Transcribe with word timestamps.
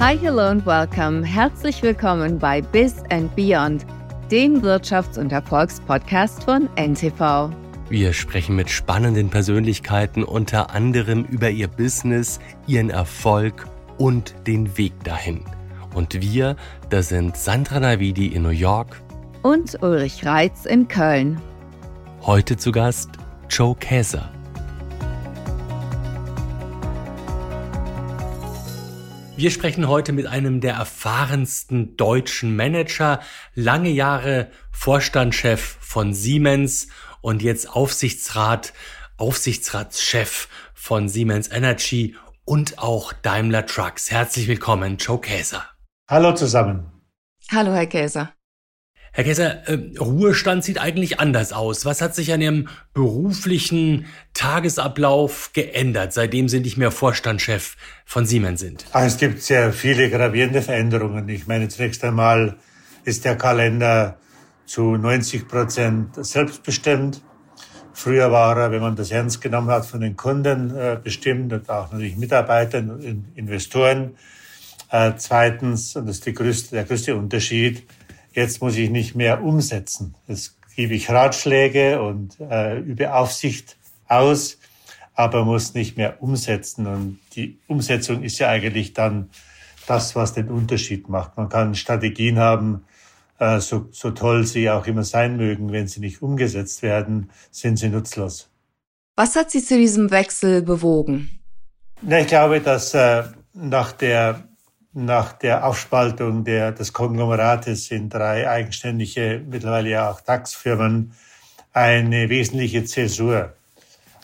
Hi, 0.00 0.16
hello 0.16 0.46
and 0.46 0.64
welcome. 0.64 1.22
Herzlich 1.22 1.82
willkommen 1.82 2.38
bei 2.38 2.62
Biz 2.62 3.02
and 3.10 3.36
Beyond, 3.36 3.84
dem 4.30 4.62
Wirtschafts- 4.62 5.18
und 5.18 5.30
Erfolgspodcast 5.30 6.42
von 6.42 6.70
NTV. 6.76 7.50
Wir 7.90 8.14
sprechen 8.14 8.56
mit 8.56 8.70
spannenden 8.70 9.28
Persönlichkeiten 9.28 10.24
unter 10.24 10.70
anderem 10.70 11.26
über 11.26 11.50
ihr 11.50 11.68
Business, 11.68 12.40
ihren 12.66 12.88
Erfolg 12.88 13.66
und 13.98 14.34
den 14.46 14.78
Weg 14.78 14.94
dahin. 15.04 15.44
Und 15.94 16.18
wir, 16.22 16.56
das 16.88 17.10
sind 17.10 17.36
Sandra 17.36 17.78
Navidi 17.78 18.28
in 18.28 18.44
New 18.44 18.48
York 18.48 19.02
und 19.42 19.82
Ulrich 19.82 20.24
Reitz 20.24 20.64
in 20.64 20.88
Köln. 20.88 21.38
Heute 22.22 22.56
zu 22.56 22.72
Gast 22.72 23.10
Joe 23.50 23.74
Käser. 23.74 24.30
Wir 29.40 29.50
sprechen 29.50 29.88
heute 29.88 30.12
mit 30.12 30.26
einem 30.26 30.60
der 30.60 30.74
erfahrensten 30.74 31.96
deutschen 31.96 32.54
Manager, 32.56 33.20
lange 33.54 33.88
Jahre 33.88 34.50
Vorstandschef 34.70 35.78
von 35.80 36.12
Siemens 36.12 36.88
und 37.22 37.40
jetzt 37.40 37.70
Aufsichtsrat, 37.70 38.74
Aufsichtsratschef 39.16 40.48
von 40.74 41.08
Siemens 41.08 41.50
Energy 41.50 42.16
und 42.44 42.80
auch 42.80 43.14
Daimler 43.14 43.64
Trucks. 43.64 44.10
Herzlich 44.10 44.46
willkommen, 44.46 44.98
Joe 44.98 45.18
Käser. 45.18 45.64
Hallo 46.06 46.34
zusammen. 46.34 46.92
Hallo, 47.50 47.72
Herr 47.72 47.86
Käser. 47.86 48.34
Herr 49.12 49.24
Käser, 49.24 49.68
äh, 49.68 49.98
Ruhestand 49.98 50.62
sieht 50.62 50.80
eigentlich 50.80 51.18
anders 51.18 51.52
aus. 51.52 51.84
Was 51.84 52.00
hat 52.00 52.14
sich 52.14 52.32
an 52.32 52.40
Ihrem 52.40 52.68
beruflichen 52.94 54.06
Tagesablauf 54.34 55.50
geändert, 55.52 56.12
seitdem 56.12 56.48
Sie 56.48 56.60
nicht 56.60 56.76
mehr 56.76 56.92
Vorstandschef 56.92 57.76
von 58.04 58.24
Siemens 58.24 58.60
sind? 58.60 58.84
Ah, 58.92 59.04
es 59.04 59.16
gibt 59.16 59.42
sehr 59.42 59.72
viele 59.72 60.10
gravierende 60.10 60.62
Veränderungen. 60.62 61.28
Ich 61.28 61.48
meine, 61.48 61.68
zunächst 61.68 62.04
einmal 62.04 62.56
ist 63.04 63.24
der 63.24 63.36
Kalender 63.36 64.18
zu 64.64 64.96
90 64.96 65.48
Prozent 65.48 66.24
selbstbestimmt. 66.24 67.20
Früher 67.92 68.30
war 68.30 68.56
er, 68.56 68.70
wenn 68.70 68.80
man 68.80 68.94
das 68.94 69.10
ernst 69.10 69.40
genommen 69.40 69.68
hat, 69.68 69.86
von 69.86 70.00
den 70.00 70.16
Kunden 70.16 70.74
äh, 70.76 70.96
bestimmt 71.02 71.52
und 71.52 71.68
auch 71.68 71.90
natürlich 71.90 72.16
Mitarbeitern 72.16 72.90
und 72.90 73.26
Investoren. 73.34 74.14
Äh, 74.90 75.12
zweitens, 75.16 75.96
und 75.96 76.06
das 76.06 76.20
ist 76.20 76.36
größte, 76.36 76.76
der 76.76 76.84
größte 76.84 77.16
Unterschied, 77.16 77.82
jetzt 78.32 78.60
muss 78.60 78.76
ich 78.76 78.90
nicht 78.90 79.14
mehr 79.14 79.42
umsetzen. 79.42 80.14
Jetzt 80.26 80.56
gebe 80.74 80.94
ich 80.94 81.10
Ratschläge 81.10 82.02
und 82.02 82.38
äh, 82.40 82.78
übe 82.78 83.14
Aufsicht 83.14 83.76
aus, 84.08 84.58
aber 85.14 85.44
muss 85.44 85.74
nicht 85.74 85.96
mehr 85.96 86.22
umsetzen. 86.22 86.86
Und 86.86 87.18
die 87.34 87.58
Umsetzung 87.66 88.22
ist 88.22 88.38
ja 88.38 88.48
eigentlich 88.48 88.94
dann 88.94 89.30
das, 89.86 90.14
was 90.14 90.34
den 90.34 90.48
Unterschied 90.48 91.08
macht. 91.08 91.36
Man 91.36 91.48
kann 91.48 91.74
Strategien 91.74 92.38
haben, 92.38 92.84
äh, 93.38 93.60
so, 93.60 93.88
so 93.90 94.10
toll 94.10 94.46
sie 94.46 94.70
auch 94.70 94.86
immer 94.86 95.04
sein 95.04 95.36
mögen, 95.36 95.72
wenn 95.72 95.88
sie 95.88 96.00
nicht 96.00 96.22
umgesetzt 96.22 96.82
werden, 96.82 97.30
sind 97.50 97.76
sie 97.78 97.88
nutzlos. 97.88 98.50
Was 99.16 99.36
hat 99.36 99.50
Sie 99.50 99.62
zu 99.62 99.76
diesem 99.76 100.10
Wechsel 100.10 100.62
bewogen? 100.62 101.40
Na, 102.00 102.20
ich 102.20 102.28
glaube, 102.28 102.60
dass 102.60 102.94
äh, 102.94 103.24
nach 103.52 103.92
der 103.92 104.48
nach 104.92 105.32
der 105.32 105.66
Aufspaltung 105.66 106.44
der, 106.44 106.72
des 106.72 106.92
Konglomerates 106.92 107.90
in 107.90 108.08
drei 108.08 108.48
eigenständige, 108.48 109.42
mittlerweile 109.48 109.90
ja 109.90 110.10
auch 110.10 110.20
DAX-Firmen, 110.20 111.12
eine 111.72 112.28
wesentliche 112.28 112.84
Zäsur. 112.84 113.54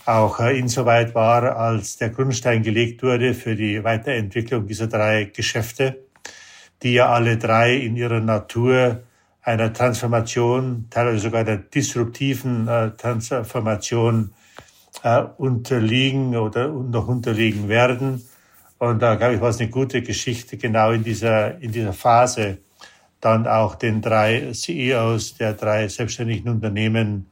Auch 0.04 0.40
äh, 0.40 0.58
insoweit 0.58 1.14
war, 1.14 1.56
als 1.56 1.96
der 1.96 2.10
Grundstein 2.10 2.62
gelegt 2.62 3.02
wurde 3.02 3.34
für 3.34 3.54
die 3.54 3.82
Weiterentwicklung 3.84 4.66
dieser 4.66 4.88
drei 4.88 5.24
Geschäfte, 5.24 6.04
die 6.82 6.94
ja 6.94 7.10
alle 7.10 7.38
drei 7.38 7.74
in 7.74 7.96
ihrer 7.96 8.20
Natur 8.20 9.02
einer 9.42 9.72
Transformation, 9.72 10.86
teilweise 10.90 11.20
sogar 11.20 11.44
der 11.44 11.58
disruptiven 11.58 12.66
äh, 12.66 12.90
Transformation 12.90 14.32
äh, 15.04 15.22
unterliegen 15.38 16.36
oder 16.36 16.68
noch 16.68 17.06
unterliegen 17.06 17.68
werden 17.68 18.24
und 18.78 19.00
da, 19.00 19.14
glaube 19.14 19.34
ich, 19.34 19.40
war 19.40 19.50
es 19.50 19.60
eine 19.60 19.70
gute 19.70 20.02
Geschichte, 20.02 20.56
genau 20.56 20.92
in 20.92 21.02
dieser, 21.02 21.58
in 21.60 21.72
dieser 21.72 21.92
Phase 21.92 22.58
dann 23.20 23.46
auch 23.46 23.74
den 23.74 24.02
drei 24.02 24.52
CEOs 24.52 25.34
der 25.36 25.54
drei 25.54 25.88
selbstständigen 25.88 26.50
Unternehmen 26.50 27.26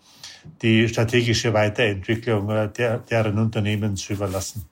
die 0.63 0.89
strategische 0.89 1.53
Weiterentwicklung 1.53 2.51
äh, 2.51 2.69
der, 2.69 2.99
deren 2.99 3.39
Unternehmen 3.39 3.97
zu 3.97 4.15
überlassen. 4.15 4.65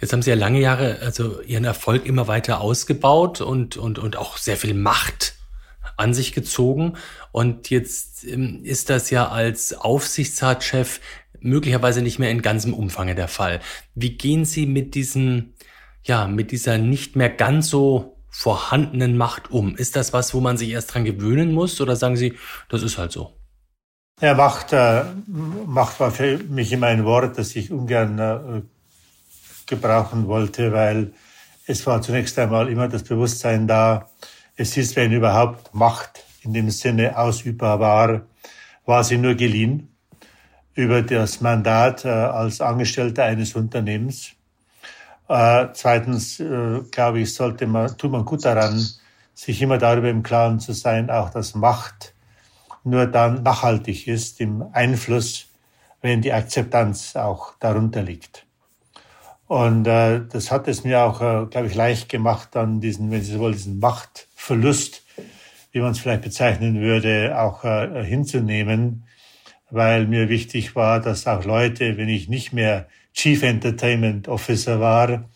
Jetzt 0.00 0.12
haben 0.12 0.22
Sie 0.22 0.30
ja 0.30 0.36
lange 0.36 0.60
Jahre 0.60 0.98
also 1.02 1.42
Ihren 1.42 1.64
Erfolg 1.64 2.06
immer 2.06 2.26
weiter 2.26 2.60
ausgebaut 2.60 3.40
und, 3.40 3.76
und, 3.76 3.98
und 3.98 4.16
auch 4.16 4.38
sehr 4.38 4.56
viel 4.56 4.74
Macht 4.74 5.34
an 5.96 6.14
sich 6.14 6.32
gezogen. 6.32 6.94
Und 7.32 7.70
jetzt 7.70 8.24
ähm, 8.24 8.60
ist 8.64 8.90
das 8.90 9.10
ja 9.10 9.28
als 9.28 9.74
Aufsichtsratschef 9.74 11.00
möglicherweise 11.42 12.02
nicht 12.02 12.18
mehr 12.18 12.30
in 12.30 12.42
ganzem 12.42 12.74
Umfange 12.74 13.14
der 13.14 13.28
Fall. 13.28 13.60
Wie 13.94 14.16
gehen 14.16 14.44
Sie 14.44 14.66
mit 14.66 14.94
diesem, 14.94 15.54
ja, 16.02 16.26
mit 16.26 16.50
dieser 16.50 16.78
nicht 16.78 17.16
mehr 17.16 17.30
ganz 17.30 17.68
so 17.68 18.16
vorhandenen 18.30 19.16
Macht 19.16 19.50
um? 19.50 19.76
Ist 19.76 19.96
das 19.96 20.12
was, 20.12 20.34
wo 20.34 20.40
man 20.40 20.56
sich 20.56 20.70
erst 20.70 20.94
dran 20.94 21.04
gewöhnen 21.04 21.52
muss 21.52 21.80
oder 21.80 21.96
sagen 21.96 22.16
Sie, 22.16 22.34
das 22.68 22.82
ist 22.82 22.98
halt 22.98 23.12
so? 23.12 23.32
Ja, 24.20 24.34
Macht, 24.34 24.72
äh, 24.72 25.04
Macht 25.26 25.98
war 25.98 26.10
für 26.10 26.38
mich 26.38 26.72
immer 26.72 26.88
ein 26.88 27.04
Wort, 27.04 27.38
das 27.38 27.56
ich 27.56 27.70
ungern 27.70 28.18
äh, 28.18 28.62
gebrauchen 29.66 30.26
wollte, 30.26 30.72
weil 30.72 31.12
es 31.66 31.86
war 31.86 32.02
zunächst 32.02 32.38
einmal 32.38 32.68
immer 32.68 32.88
das 32.88 33.02
Bewusstsein 33.02 33.66
da, 33.66 34.10
es 34.56 34.76
ist, 34.76 34.96
wenn 34.96 35.12
überhaupt 35.12 35.74
Macht 35.74 36.24
in 36.42 36.52
dem 36.52 36.70
Sinne 36.70 37.16
ausübbar 37.16 37.80
war, 37.80 38.22
war 38.84 39.04
sie 39.04 39.16
nur 39.16 39.34
geliehen 39.34 39.89
über 40.74 41.02
das 41.02 41.40
Mandat 41.40 42.04
äh, 42.04 42.08
als 42.08 42.60
Angestellter 42.60 43.24
eines 43.24 43.54
Unternehmens. 43.54 44.32
Äh, 45.28 45.68
zweitens, 45.74 46.40
äh, 46.40 46.80
glaube 46.90 47.20
ich, 47.20 47.34
sollte 47.34 47.66
man, 47.66 47.96
tut 47.96 48.10
man 48.10 48.24
gut 48.24 48.44
daran, 48.44 48.84
sich 49.34 49.62
immer 49.62 49.78
darüber 49.78 50.08
im 50.08 50.22
Klaren 50.22 50.60
zu 50.60 50.72
sein, 50.72 51.10
auch 51.10 51.30
dass 51.30 51.54
Macht 51.54 52.14
nur 52.84 53.06
dann 53.06 53.42
nachhaltig 53.42 54.06
ist 54.06 54.40
im 54.40 54.64
Einfluss, 54.72 55.46
wenn 56.02 56.22
die 56.22 56.32
Akzeptanz 56.32 57.14
auch 57.16 57.54
darunter 57.60 58.02
liegt. 58.02 58.46
Und 59.46 59.86
äh, 59.86 60.20
das 60.30 60.50
hat 60.50 60.68
es 60.68 60.84
mir 60.84 61.00
auch, 61.00 61.20
äh, 61.20 61.46
glaube 61.46 61.66
ich, 61.66 61.74
leicht 61.74 62.08
gemacht, 62.08 62.50
dann 62.52 62.80
diesen, 62.80 63.10
wenn 63.10 63.22
Sie 63.22 63.32
so 63.32 63.40
wollen, 63.40 63.52
diesen 63.52 63.80
Machtverlust, 63.80 65.02
wie 65.72 65.80
man 65.80 65.92
es 65.92 65.98
vielleicht 65.98 66.22
bezeichnen 66.22 66.80
würde, 66.80 67.36
auch 67.38 67.64
äh, 67.64 68.04
hinzunehmen, 68.04 69.04
weil 69.70 70.06
mir 70.06 70.28
wichtig 70.28 70.74
war, 70.74 71.00
dass 71.00 71.26
auch 71.26 71.44
Leute, 71.44 71.96
wenn 71.96 72.08
ich 72.08 72.28
nicht 72.28 72.52
mehr 72.52 72.88
Chief 73.14 73.42
Entertainment 73.42 74.28
Officer 74.28 74.80
war, 74.80 75.28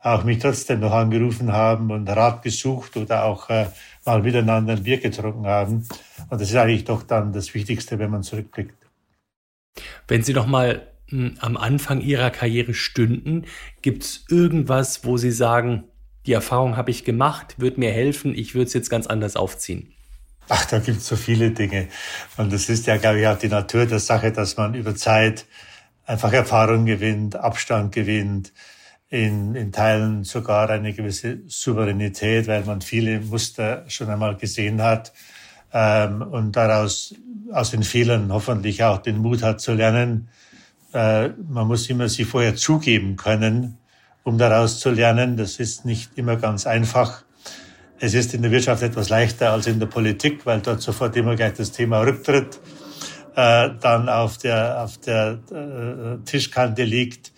auch 0.00 0.24
mich 0.24 0.38
trotzdem 0.38 0.80
noch 0.80 0.92
angerufen 0.92 1.52
haben 1.52 1.90
und 1.90 2.08
Rat 2.08 2.42
gesucht 2.42 2.96
oder 2.96 3.24
auch 3.24 3.50
äh, 3.50 3.66
mal 4.04 4.22
miteinander 4.22 4.74
ein 4.74 4.82
Bier 4.82 4.98
getrunken 4.98 5.46
haben. 5.46 5.86
Und 6.30 6.40
das 6.40 6.50
ist 6.50 6.56
eigentlich 6.56 6.84
doch 6.84 7.02
dann 7.02 7.32
das 7.32 7.52
Wichtigste, 7.54 7.98
wenn 7.98 8.10
man 8.10 8.22
zurückblickt. 8.22 8.76
Wenn 10.06 10.22
Sie 10.22 10.32
noch 10.32 10.46
mal 10.46 10.86
hm, 11.08 11.36
am 11.40 11.56
Anfang 11.56 12.00
Ihrer 12.00 12.30
Karriere 12.30 12.74
stünden, 12.74 13.46
gibt 13.82 14.04
es 14.04 14.24
irgendwas, 14.30 15.04
wo 15.04 15.16
Sie 15.16 15.32
sagen, 15.32 15.84
die 16.26 16.32
Erfahrung 16.32 16.76
habe 16.76 16.90
ich 16.90 17.04
gemacht, 17.04 17.56
wird 17.58 17.78
mir 17.78 17.90
helfen, 17.90 18.34
ich 18.34 18.54
würde 18.54 18.66
es 18.66 18.74
jetzt 18.74 18.90
ganz 18.90 19.06
anders 19.06 19.36
aufziehen? 19.36 19.94
Ach, 20.48 20.64
da 20.64 20.78
gibt 20.78 20.98
es 20.98 21.06
so 21.06 21.16
viele 21.16 21.50
Dinge. 21.50 21.88
Und 22.36 22.52
das 22.52 22.68
ist 22.68 22.86
ja, 22.86 22.96
glaube 22.96 23.20
ich, 23.20 23.26
auch 23.26 23.38
die 23.38 23.48
Natur 23.48 23.86
der 23.86 23.98
Sache, 23.98 24.32
dass 24.32 24.56
man 24.56 24.74
über 24.74 24.94
Zeit 24.94 25.46
einfach 26.06 26.32
Erfahrung 26.32 26.86
gewinnt, 26.86 27.36
Abstand 27.36 27.92
gewinnt, 27.92 28.52
in, 29.10 29.54
in 29.54 29.72
Teilen 29.72 30.24
sogar 30.24 30.70
eine 30.70 30.92
gewisse 30.92 31.40
Souveränität, 31.46 32.46
weil 32.46 32.64
man 32.64 32.80
viele 32.80 33.20
Muster 33.20 33.84
schon 33.88 34.08
einmal 34.08 34.36
gesehen 34.36 34.82
hat 34.82 35.12
ähm, 35.72 36.22
und 36.22 36.56
daraus 36.56 37.14
aus 37.52 37.70
den 37.70 37.82
Fehlern 37.82 38.32
hoffentlich 38.32 38.82
auch 38.84 38.98
den 38.98 39.18
Mut 39.18 39.42
hat 39.42 39.60
zu 39.60 39.72
lernen. 39.72 40.28
Äh, 40.92 41.28
man 41.48 41.66
muss 41.66 41.88
immer 41.88 42.08
sie 42.08 42.24
vorher 42.24 42.56
zugeben 42.56 43.16
können, 43.16 43.78
um 44.24 44.38
daraus 44.38 44.78
zu 44.80 44.90
lernen. 44.90 45.36
Das 45.36 45.56
ist 45.56 45.84
nicht 45.84 46.16
immer 46.16 46.36
ganz 46.36 46.66
einfach. 46.66 47.24
Es 48.00 48.14
ist 48.14 48.32
in 48.32 48.42
der 48.42 48.52
Wirtschaft 48.52 48.82
etwas 48.82 49.08
leichter 49.08 49.50
als 49.50 49.66
in 49.66 49.80
der 49.80 49.86
Politik, 49.86 50.46
weil 50.46 50.60
dort 50.60 50.80
sofort 50.80 51.16
immer 51.16 51.34
gleich 51.34 51.54
das 51.54 51.72
Thema 51.72 52.00
Rücktritt 52.02 52.60
äh, 53.34 53.70
dann 53.80 54.08
auf 54.08 54.38
der, 54.38 54.82
auf 54.84 54.98
der 54.98 55.40
äh, 55.50 56.24
Tischkante 56.24 56.84
liegt. 56.84 57.32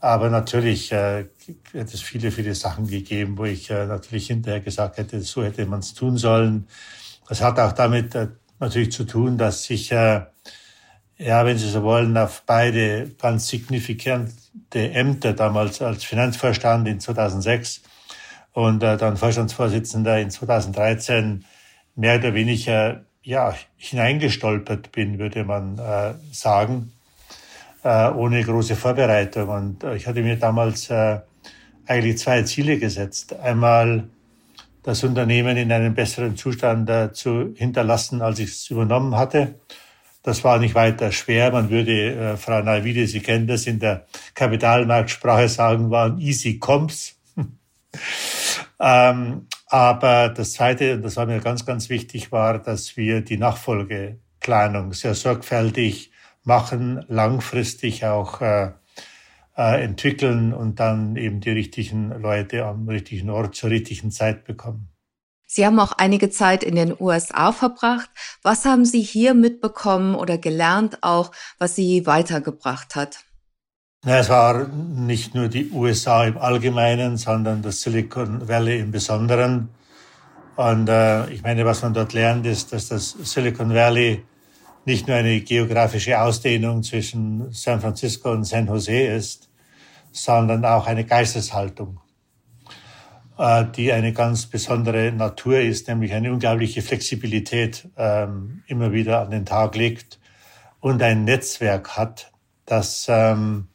Aber 0.00 0.28
natürlich 0.28 0.90
äh, 0.90 1.26
hätte 1.72 1.94
es 1.94 2.00
viele, 2.00 2.32
viele 2.32 2.56
Sachen 2.56 2.88
gegeben, 2.88 3.38
wo 3.38 3.44
ich 3.44 3.70
äh, 3.70 3.86
natürlich 3.86 4.26
hinterher 4.26 4.60
gesagt 4.60 4.98
hätte, 4.98 5.20
so 5.20 5.44
hätte 5.44 5.64
man 5.66 5.78
es 5.78 5.94
tun 5.94 6.16
sollen. 6.16 6.66
Das 7.28 7.40
hat 7.40 7.60
auch 7.60 7.72
damit 7.72 8.14
äh, 8.16 8.28
natürlich 8.58 8.90
zu 8.90 9.04
tun, 9.04 9.38
dass 9.38 9.70
ich, 9.70 9.92
äh, 9.92 10.22
ja, 11.18 11.46
wenn 11.46 11.58
Sie 11.58 11.70
so 11.70 11.84
wollen, 11.84 12.16
auf 12.16 12.42
beide 12.44 13.10
ganz 13.20 13.46
signifikante 13.46 14.32
Ämter 14.74 15.32
damals 15.32 15.80
als 15.80 16.02
Finanzvorstand 16.02 16.88
in 16.88 16.98
2006 16.98 17.82
und 18.56 18.82
äh, 18.82 18.96
dann 18.96 19.18
Vorstandsvorsitzender 19.18 20.18
in 20.18 20.30
2013 20.30 21.44
mehr 21.94 22.16
oder 22.16 22.32
weniger 22.32 23.02
ja, 23.22 23.54
hineingestolpert 23.76 24.92
bin, 24.92 25.18
würde 25.18 25.44
man 25.44 25.78
äh, 25.78 26.14
sagen, 26.32 26.92
äh, 27.84 28.08
ohne 28.08 28.42
große 28.42 28.74
Vorbereitung. 28.74 29.50
Und 29.50 29.84
äh, 29.84 29.96
ich 29.96 30.06
hatte 30.06 30.22
mir 30.22 30.36
damals 30.36 30.88
äh, 30.88 31.20
eigentlich 31.86 32.16
zwei 32.16 32.44
Ziele 32.44 32.78
gesetzt. 32.78 33.38
Einmal 33.38 34.04
das 34.82 35.04
Unternehmen 35.04 35.58
in 35.58 35.70
einem 35.70 35.94
besseren 35.94 36.34
Zustand 36.34 36.88
äh, 36.88 37.12
zu 37.12 37.52
hinterlassen, 37.56 38.22
als 38.22 38.38
ich 38.38 38.48
es 38.48 38.70
übernommen 38.70 39.16
hatte. 39.16 39.56
Das 40.22 40.44
war 40.44 40.58
nicht 40.58 40.74
weiter 40.74 41.12
schwer. 41.12 41.52
Man 41.52 41.68
würde, 41.68 42.14
äh, 42.32 42.36
Frau 42.38 42.62
Nalvide, 42.62 43.06
Sie 43.06 43.20
kennen 43.20 43.46
das, 43.46 43.66
in 43.66 43.80
der 43.80 44.06
Kapitalmarktsprache 44.32 45.50
sagen, 45.50 45.90
waren 45.90 46.18
easy 46.18 46.58
comps. 46.58 47.16
ähm, 48.78 49.46
aber 49.66 50.28
das 50.28 50.52
Zweite, 50.52 51.00
das 51.00 51.16
war 51.16 51.26
mir 51.26 51.40
ganz, 51.40 51.66
ganz 51.66 51.88
wichtig, 51.88 52.30
war, 52.32 52.58
dass 52.58 52.96
wir 52.96 53.20
die 53.20 53.36
Nachfolgeplanung 53.36 54.92
sehr 54.92 55.14
sorgfältig 55.14 56.12
machen, 56.44 57.04
langfristig 57.08 58.04
auch 58.04 58.40
äh, 58.40 58.72
äh, 59.56 59.82
entwickeln 59.82 60.52
und 60.52 60.78
dann 60.80 61.16
eben 61.16 61.40
die 61.40 61.50
richtigen 61.50 62.10
Leute 62.10 62.64
am 62.64 62.88
richtigen 62.88 63.30
Ort 63.30 63.54
zur 63.54 63.70
richtigen 63.70 64.10
Zeit 64.10 64.44
bekommen. 64.44 64.88
Sie 65.46 65.64
haben 65.64 65.78
auch 65.78 65.92
einige 65.92 66.28
Zeit 66.28 66.64
in 66.64 66.74
den 66.74 66.94
USA 66.98 67.52
verbracht. 67.52 68.10
Was 68.42 68.64
haben 68.64 68.84
Sie 68.84 69.00
hier 69.00 69.32
mitbekommen 69.32 70.14
oder 70.14 70.38
gelernt 70.38 71.02
auch, 71.02 71.30
was 71.58 71.76
Sie 71.76 72.04
weitergebracht 72.04 72.96
hat? 72.96 73.25
Es 74.04 74.28
war 74.28 74.68
nicht 74.68 75.34
nur 75.34 75.48
die 75.48 75.70
USA 75.70 76.24
im 76.26 76.38
Allgemeinen, 76.38 77.16
sondern 77.16 77.62
das 77.62 77.80
Silicon 77.80 78.46
Valley 78.48 78.78
im 78.80 78.90
Besonderen. 78.92 79.70
Und 80.54 80.88
äh, 80.88 81.28
ich 81.30 81.42
meine, 81.42 81.64
was 81.64 81.82
man 81.82 81.92
dort 81.92 82.12
lernt, 82.12 82.46
ist, 82.46 82.72
dass 82.72 82.88
das 82.88 83.10
Silicon 83.10 83.74
Valley 83.74 84.24
nicht 84.84 85.08
nur 85.08 85.16
eine 85.16 85.40
geografische 85.40 86.20
Ausdehnung 86.20 86.82
zwischen 86.82 87.52
San 87.52 87.80
Francisco 87.80 88.30
und 88.30 88.44
San 88.44 88.68
Jose 88.68 89.06
ist, 89.08 89.50
sondern 90.12 90.64
auch 90.64 90.86
eine 90.86 91.04
Geisteshaltung, 91.04 92.00
äh, 93.36 93.64
die 93.76 93.92
eine 93.92 94.12
ganz 94.12 94.46
besondere 94.46 95.10
Natur 95.12 95.58
ist, 95.58 95.88
nämlich 95.88 96.14
eine 96.14 96.32
unglaubliche 96.32 96.80
Flexibilität 96.80 97.88
ähm, 97.96 98.62
immer 98.68 98.92
wieder 98.92 99.20
an 99.20 99.30
den 99.30 99.44
Tag 99.44 99.74
legt 99.74 100.20
und 100.80 101.02
ein 101.02 101.24
Netzwerk 101.24 101.96
hat, 101.96 102.32
das 102.64 103.06
ähm, 103.08 103.66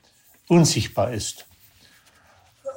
unsichtbar 0.52 1.14
ist. 1.14 1.48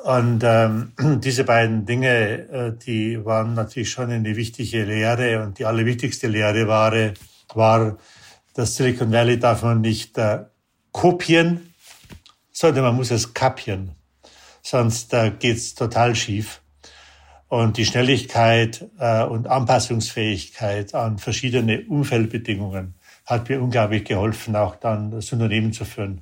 Und 0.04 0.42
ähm, 0.44 0.92
diese 1.20 1.42
beiden 1.42 1.86
Dinge, 1.86 2.08
äh, 2.08 2.72
die 2.72 3.24
waren 3.24 3.54
natürlich 3.54 3.90
schon 3.90 4.12
eine 4.12 4.36
wichtige 4.36 4.84
Lehre. 4.84 5.42
Und 5.42 5.58
die 5.58 5.64
allerwichtigste 5.64 6.28
Lehre 6.28 6.68
war, 6.68 6.92
war 7.54 7.98
das 8.54 8.76
Silicon 8.76 9.10
Valley 9.10 9.40
darf 9.40 9.64
man 9.64 9.80
nicht 9.80 10.16
äh, 10.16 10.44
kopieren, 10.92 11.74
sondern 12.52 12.84
man 12.84 12.94
muss 12.94 13.10
es 13.10 13.34
kapieren. 13.34 13.96
Sonst 14.62 15.12
äh, 15.12 15.32
geht's 15.36 15.74
total 15.74 16.14
schief. 16.14 16.60
Und 17.48 17.76
die 17.76 17.84
Schnelligkeit 17.84 18.88
äh, 19.00 19.24
und 19.24 19.48
Anpassungsfähigkeit 19.48 20.94
an 20.94 21.18
verschiedene 21.18 21.82
Umfeldbedingungen 21.88 22.94
hat 23.26 23.48
mir 23.48 23.60
unglaublich 23.60 24.04
geholfen, 24.04 24.54
auch 24.54 24.76
dann 24.76 25.10
das 25.10 25.32
Unternehmen 25.32 25.72
zu 25.72 25.84
führen. 25.84 26.20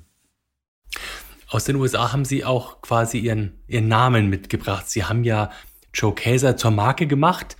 Aus 1.53 1.65
den 1.65 1.75
USA 1.75 2.11
haben 2.11 2.25
Sie 2.25 2.43
auch 2.43 2.81
quasi 2.81 3.19
Ihren, 3.19 3.59
Ihren 3.67 3.87
Namen 3.87 4.27
mitgebracht. 4.27 4.89
Sie 4.89 5.03
haben 5.03 5.23
ja 5.23 5.51
Joe 5.93 6.15
Käser 6.15 6.57
zur 6.57 6.71
Marke 6.71 7.05
gemacht. 7.05 7.57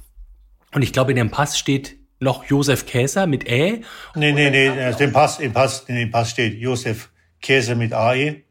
Und 0.74 0.81
ich 0.81 0.94
glaube, 0.94 1.12
in 1.12 1.18
dem 1.18 1.30
Pass 1.30 1.60
steht 1.60 1.98
noch 2.19 2.44
Josef 2.45 2.88
Käser 2.88 3.28
mit 3.28 3.48
Ä. 3.48 3.84
Nee, 4.16 4.31
nee, 4.31 4.50
nee, 4.50 4.90
im 4.98 5.12
Pass, 5.13 5.40
im 5.40 5.54
Pass, 5.54 5.81
in 5.81 5.94
dem 5.94 6.10
Pass 6.10 6.31
steht 6.31 6.60
Josef 6.60 7.12
Käser 7.40 7.75
mit 7.75 7.94
AE. 7.94 8.42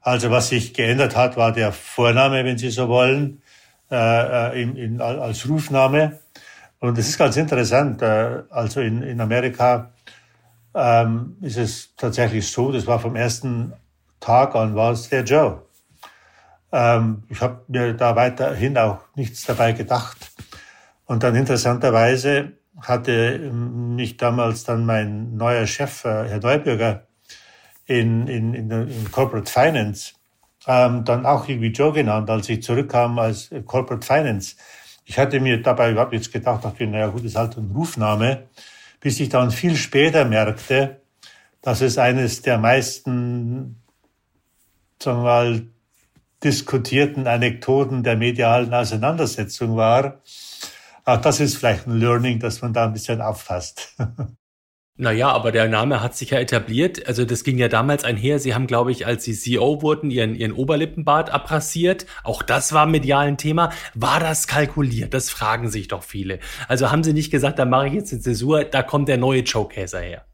Also 0.00 0.32
was 0.32 0.48
sich 0.48 0.74
geändert 0.74 1.14
hat, 1.14 1.36
war 1.36 1.52
der 1.52 1.70
Vorname, 1.70 2.44
wenn 2.44 2.58
Sie 2.58 2.70
so 2.70 2.88
wollen, 2.88 3.42
äh, 3.92 3.94
äh 4.50 4.62
in, 4.62 4.74
in, 4.74 5.00
als 5.00 5.48
Rufname. 5.48 6.18
Und 6.80 6.98
es 6.98 7.08
ist 7.08 7.18
ganz 7.18 7.36
interessant. 7.36 8.02
Äh, 8.02 8.42
also 8.50 8.80
in, 8.80 9.02
in 9.02 9.20
Amerika 9.20 9.92
ähm, 10.74 11.36
ist 11.40 11.56
es 11.56 11.94
tatsächlich 11.96 12.48
so, 12.48 12.72
das 12.72 12.88
war 12.88 12.98
vom 12.98 13.14
ersten 13.14 13.72
Tag 14.20 14.54
an 14.54 14.74
war 14.74 14.92
es 14.92 15.08
der 15.08 15.24
Joe. 15.24 15.62
Ähm, 16.72 17.24
ich 17.28 17.40
habe 17.40 17.62
mir 17.68 17.94
da 17.94 18.16
weiterhin 18.16 18.76
auch 18.78 18.98
nichts 19.14 19.44
dabei 19.44 19.72
gedacht. 19.72 20.32
Und 21.06 21.22
dann 21.22 21.34
interessanterweise 21.34 22.52
hatte 22.80 23.38
mich 23.38 24.16
damals 24.16 24.64
dann 24.64 24.84
mein 24.84 25.36
neuer 25.36 25.66
Chef, 25.66 26.04
äh, 26.04 26.28
Herr 26.28 26.40
Neubürger, 26.40 27.06
in, 27.86 28.26
in, 28.26 28.54
in, 28.54 28.70
in 28.70 29.12
Corporate 29.12 29.50
Finance, 29.50 30.14
ähm, 30.66 31.04
dann 31.04 31.24
auch 31.24 31.48
irgendwie 31.48 31.68
Joe 31.68 31.92
genannt, 31.92 32.28
als 32.28 32.48
ich 32.48 32.62
zurückkam 32.62 33.18
als 33.18 33.50
Corporate 33.64 34.04
Finance. 34.04 34.56
Ich 35.04 35.18
hatte 35.18 35.38
mir 35.38 35.62
dabei 35.62 35.92
überhaupt 35.92 36.12
jetzt 36.12 36.32
gedacht, 36.32 36.64
dachte, 36.64 36.86
naja 36.86 37.06
gut, 37.06 37.20
das 37.20 37.32
ist 37.32 37.36
halt 37.36 37.56
ein 37.56 37.70
Rufname, 37.72 38.48
bis 39.00 39.20
ich 39.20 39.28
dann 39.28 39.52
viel 39.52 39.76
später 39.76 40.24
merkte, 40.24 41.00
dass 41.62 41.80
es 41.80 41.96
eines 41.96 42.42
der 42.42 42.58
meisten 42.58 43.80
sagen 45.02 45.18
wir 45.18 45.24
mal, 45.24 45.66
diskutierten 46.42 47.26
Anekdoten 47.26 48.02
der 48.02 48.16
medialen 48.16 48.72
Auseinandersetzung 48.72 49.76
war. 49.76 50.20
Auch 51.04 51.20
das 51.20 51.40
ist 51.40 51.56
vielleicht 51.56 51.86
ein 51.86 51.98
Learning, 51.98 52.40
dass 52.40 52.62
man 52.62 52.72
da 52.72 52.84
ein 52.84 52.92
bisschen 52.92 53.20
auffasst. 53.20 53.96
Naja, 54.98 55.28
aber 55.28 55.52
der 55.52 55.68
Name 55.68 56.02
hat 56.02 56.16
sich 56.16 56.30
ja 56.30 56.38
etabliert. 56.38 57.06
Also 57.06 57.26
das 57.26 57.44
ging 57.44 57.58
ja 57.58 57.68
damals 57.68 58.02
einher. 58.02 58.38
Sie 58.38 58.54
haben, 58.54 58.66
glaube 58.66 58.92
ich, 58.92 59.06
als 59.06 59.24
Sie 59.24 59.34
CEO 59.34 59.82
wurden, 59.82 60.10
Ihren, 60.10 60.34
Ihren 60.34 60.52
Oberlippenbart 60.52 61.28
abrasiert. 61.28 62.06
Auch 62.24 62.42
das 62.42 62.72
war 62.72 62.86
medial 62.86 63.26
ein 63.26 63.36
Thema. 63.36 63.72
War 63.94 64.20
das 64.20 64.46
kalkuliert? 64.46 65.12
Das 65.12 65.28
fragen 65.28 65.68
sich 65.68 65.88
doch 65.88 66.02
viele. 66.02 66.38
Also 66.66 66.90
haben 66.90 67.04
Sie 67.04 67.12
nicht 67.12 67.30
gesagt, 67.30 67.58
da 67.58 67.66
mache 67.66 67.88
ich 67.88 67.92
jetzt 67.92 68.12
eine 68.12 68.22
Zäsur, 68.22 68.64
da 68.64 68.82
kommt 68.82 69.08
der 69.08 69.18
neue 69.18 69.40
Joe-Käser 69.40 70.00
her. 70.00 70.24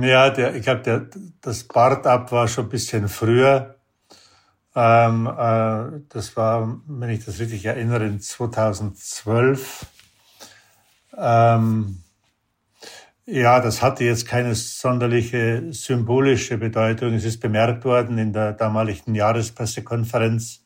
Ja, 0.00 0.30
der, 0.30 0.56
ich 0.56 0.62
glaube, 0.62 1.08
das 1.40 1.64
Bart 1.64 2.04
ab 2.04 2.32
war 2.32 2.48
schon 2.48 2.66
ein 2.66 2.70
bisschen 2.70 3.08
früher. 3.08 3.76
Ähm, 4.74 5.26
äh, 5.26 6.00
das 6.08 6.36
war, 6.36 6.80
wenn 6.86 7.10
ich 7.10 7.24
das 7.24 7.38
richtig 7.38 7.64
erinnere, 7.64 8.06
in 8.06 8.20
2012. 8.20 9.86
Ähm, 11.18 12.02
ja, 13.26 13.60
das 13.60 13.82
hatte 13.82 14.04
jetzt 14.04 14.26
keine 14.26 14.54
sonderliche 14.54 15.72
symbolische 15.72 16.56
Bedeutung. 16.58 17.14
Es 17.14 17.24
ist 17.24 17.40
bemerkt 17.40 17.84
worden 17.84 18.18
in 18.18 18.32
der 18.32 18.54
damaligen 18.54 19.14
Jahrespressekonferenz. 19.14 20.64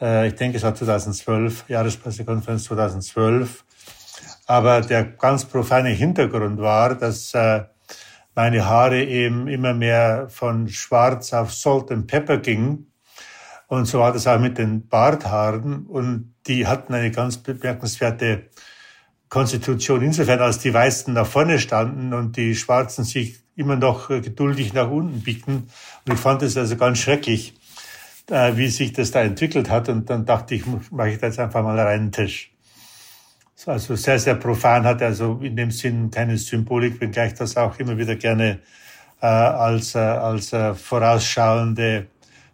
Äh, 0.00 0.28
ich 0.28 0.34
denke, 0.36 0.58
es 0.58 0.62
war 0.62 0.74
2012, 0.74 1.68
Jahrespressekonferenz 1.68 2.64
2012. 2.64 3.64
Aber 4.46 4.80
der 4.82 5.04
ganz 5.04 5.44
profane 5.44 5.88
Hintergrund 5.88 6.60
war, 6.60 6.94
dass 6.94 7.34
äh, 7.34 7.64
meine 8.36 8.66
Haare 8.66 9.02
eben 9.02 9.48
immer 9.48 9.74
mehr 9.74 10.28
von 10.28 10.68
schwarz 10.68 11.32
auf 11.32 11.52
Salt 11.52 11.90
and 11.90 12.06
Pepper 12.06 12.38
gingen 12.38 12.92
und 13.68 13.86
so 13.86 13.98
war 13.98 14.12
das 14.12 14.26
auch 14.26 14.38
mit 14.38 14.58
den 14.58 14.88
Barthaaren. 14.88 15.86
Und 15.86 16.34
die 16.46 16.66
hatten 16.66 16.94
eine 16.94 17.10
ganz 17.10 17.38
bemerkenswerte 17.38 18.48
Konstitution 19.28 20.02
insofern, 20.02 20.40
als 20.40 20.60
die 20.60 20.72
Weißen 20.72 21.12
nach 21.12 21.26
vorne 21.26 21.58
standen 21.58 22.14
und 22.14 22.36
die 22.36 22.54
Schwarzen 22.54 23.04
sich 23.04 23.40
immer 23.56 23.76
noch 23.76 24.08
geduldig 24.08 24.72
nach 24.72 24.90
unten 24.90 25.20
biegten. 25.20 25.68
Und 26.06 26.12
ich 26.12 26.20
fand 26.20 26.42
es 26.42 26.56
also 26.56 26.76
ganz 26.76 26.98
schrecklich, 26.98 27.54
äh, 28.30 28.56
wie 28.56 28.68
sich 28.68 28.92
das 28.92 29.10
da 29.10 29.22
entwickelt 29.22 29.68
hat. 29.68 29.88
Und 29.88 30.08
dann 30.10 30.24
dachte 30.24 30.54
ich, 30.54 30.64
mache 30.92 31.10
ich 31.10 31.18
da 31.18 31.26
jetzt 31.26 31.40
einfach 31.40 31.64
mal 31.64 31.78
reinen 31.78 32.12
Tisch. 32.12 32.52
Also 33.64 33.96
sehr, 33.96 34.18
sehr 34.20 34.34
profan 34.36 34.84
hat 34.84 35.02
also 35.02 35.40
in 35.42 35.56
dem 35.56 35.72
Sinn 35.72 36.10
keine 36.10 36.36
Symbolik, 36.36 37.00
wenngleich 37.00 37.34
das 37.34 37.56
auch 37.56 37.76
immer 37.80 37.98
wieder 37.98 38.14
gerne 38.14 38.60
äh, 39.20 39.26
als, 39.26 39.94
äh, 39.96 39.98
als 39.98 40.50
vorausschauende 40.50 42.06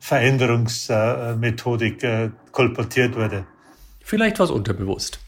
Veränderungsmethodik 0.03 2.03
äh, 2.03 2.31
kolportiert 2.51 3.15
wurde. 3.15 3.47
Vielleicht 4.01 4.41
was 4.41 4.51
unterbewusst. 4.51 5.21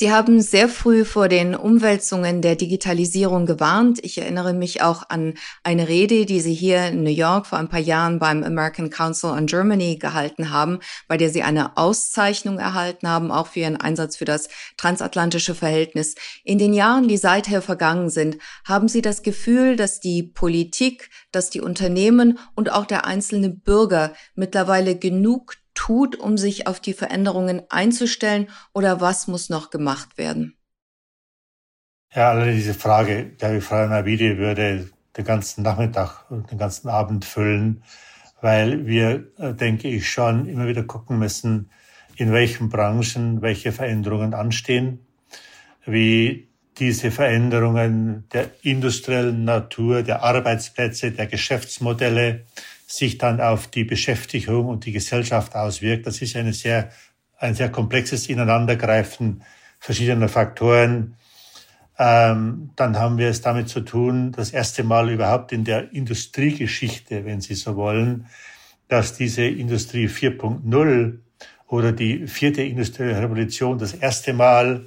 Sie 0.00 0.12
haben 0.12 0.40
sehr 0.40 0.68
früh 0.68 1.04
vor 1.04 1.26
den 1.26 1.56
Umwälzungen 1.56 2.40
der 2.40 2.54
Digitalisierung 2.54 3.46
gewarnt. 3.46 3.98
Ich 4.04 4.16
erinnere 4.16 4.54
mich 4.54 4.80
auch 4.80 5.02
an 5.08 5.34
eine 5.64 5.88
Rede, 5.88 6.24
die 6.24 6.40
Sie 6.40 6.54
hier 6.54 6.86
in 6.86 7.02
New 7.02 7.10
York 7.10 7.48
vor 7.48 7.58
ein 7.58 7.68
paar 7.68 7.80
Jahren 7.80 8.20
beim 8.20 8.44
American 8.44 8.90
Council 8.90 9.30
on 9.30 9.46
Germany 9.46 9.96
gehalten 9.96 10.52
haben, 10.52 10.78
bei 11.08 11.16
der 11.16 11.30
Sie 11.30 11.42
eine 11.42 11.76
Auszeichnung 11.76 12.60
erhalten 12.60 13.08
haben, 13.08 13.32
auch 13.32 13.48
für 13.48 13.58
Ihren 13.58 13.76
Einsatz 13.76 14.16
für 14.16 14.24
das 14.24 14.48
transatlantische 14.76 15.56
Verhältnis. 15.56 16.14
In 16.44 16.58
den 16.58 16.74
Jahren, 16.74 17.08
die 17.08 17.16
seither 17.16 17.60
vergangen 17.60 18.08
sind, 18.08 18.36
haben 18.64 18.86
Sie 18.86 19.02
das 19.02 19.24
Gefühl, 19.24 19.74
dass 19.74 19.98
die 19.98 20.22
Politik, 20.22 21.10
dass 21.32 21.50
die 21.50 21.60
Unternehmen 21.60 22.38
und 22.54 22.70
auch 22.70 22.86
der 22.86 23.04
einzelne 23.04 23.48
Bürger 23.48 24.12
mittlerweile 24.36 24.94
genug 24.94 25.56
tut, 25.78 26.16
um 26.16 26.36
sich 26.36 26.66
auf 26.66 26.80
die 26.80 26.92
Veränderungen 26.92 27.62
einzustellen 27.70 28.48
oder 28.74 29.00
was 29.00 29.28
muss 29.28 29.48
noch 29.48 29.70
gemacht 29.70 30.18
werden? 30.18 30.56
Ja, 32.12 32.30
alle 32.30 32.52
diese 32.52 32.74
Frage, 32.74 33.30
glaube 33.38 33.58
ich, 33.58 33.64
Frau 33.64 33.86
Navidi 33.86 34.38
würde 34.38 34.90
den 35.16 35.24
ganzen 35.24 35.62
Nachmittag 35.62 36.28
und 36.30 36.50
den 36.50 36.58
ganzen 36.58 36.88
Abend 36.88 37.24
füllen, 37.24 37.84
weil 38.40 38.86
wir, 38.88 39.30
äh, 39.38 39.54
denke 39.54 39.86
ich, 39.86 40.10
schon 40.10 40.48
immer 40.48 40.66
wieder 40.66 40.82
gucken 40.82 41.20
müssen, 41.20 41.70
in 42.16 42.32
welchen 42.32 42.70
Branchen 42.70 43.40
welche 43.40 43.70
Veränderungen 43.70 44.34
anstehen, 44.34 45.06
wie 45.86 46.48
diese 46.78 47.12
Veränderungen 47.12 48.24
der 48.32 48.50
industriellen 48.62 49.44
Natur, 49.44 50.02
der 50.02 50.24
Arbeitsplätze, 50.24 51.12
der 51.12 51.28
Geschäftsmodelle 51.28 52.46
sich 52.88 53.18
dann 53.18 53.40
auf 53.40 53.66
die 53.68 53.84
Beschäftigung 53.84 54.66
und 54.66 54.86
die 54.86 54.92
Gesellschaft 54.92 55.54
auswirkt. 55.54 56.06
Das 56.06 56.22
ist 56.22 56.34
eine 56.36 56.54
sehr, 56.54 56.90
ein 57.36 57.54
sehr 57.54 57.70
komplexes 57.70 58.28
Ineinandergreifen 58.28 59.44
verschiedener 59.78 60.28
Faktoren. 60.28 61.14
Ähm, 61.98 62.70
dann 62.76 62.98
haben 62.98 63.18
wir 63.18 63.28
es 63.28 63.42
damit 63.42 63.68
zu 63.68 63.80
tun, 63.80 64.32
das 64.32 64.50
erste 64.50 64.84
Mal 64.84 65.10
überhaupt 65.10 65.52
in 65.52 65.64
der 65.64 65.92
Industriegeschichte, 65.92 67.24
wenn 67.24 67.40
Sie 67.40 67.54
so 67.54 67.76
wollen, 67.76 68.26
dass 68.88 69.16
diese 69.16 69.44
Industrie 69.44 70.06
4.0 70.06 71.18
oder 71.66 71.92
die 71.92 72.26
vierte 72.26 72.62
industrielle 72.62 73.20
Revolution 73.20 73.78
das 73.78 73.92
erste 73.92 74.32
Mal 74.32 74.86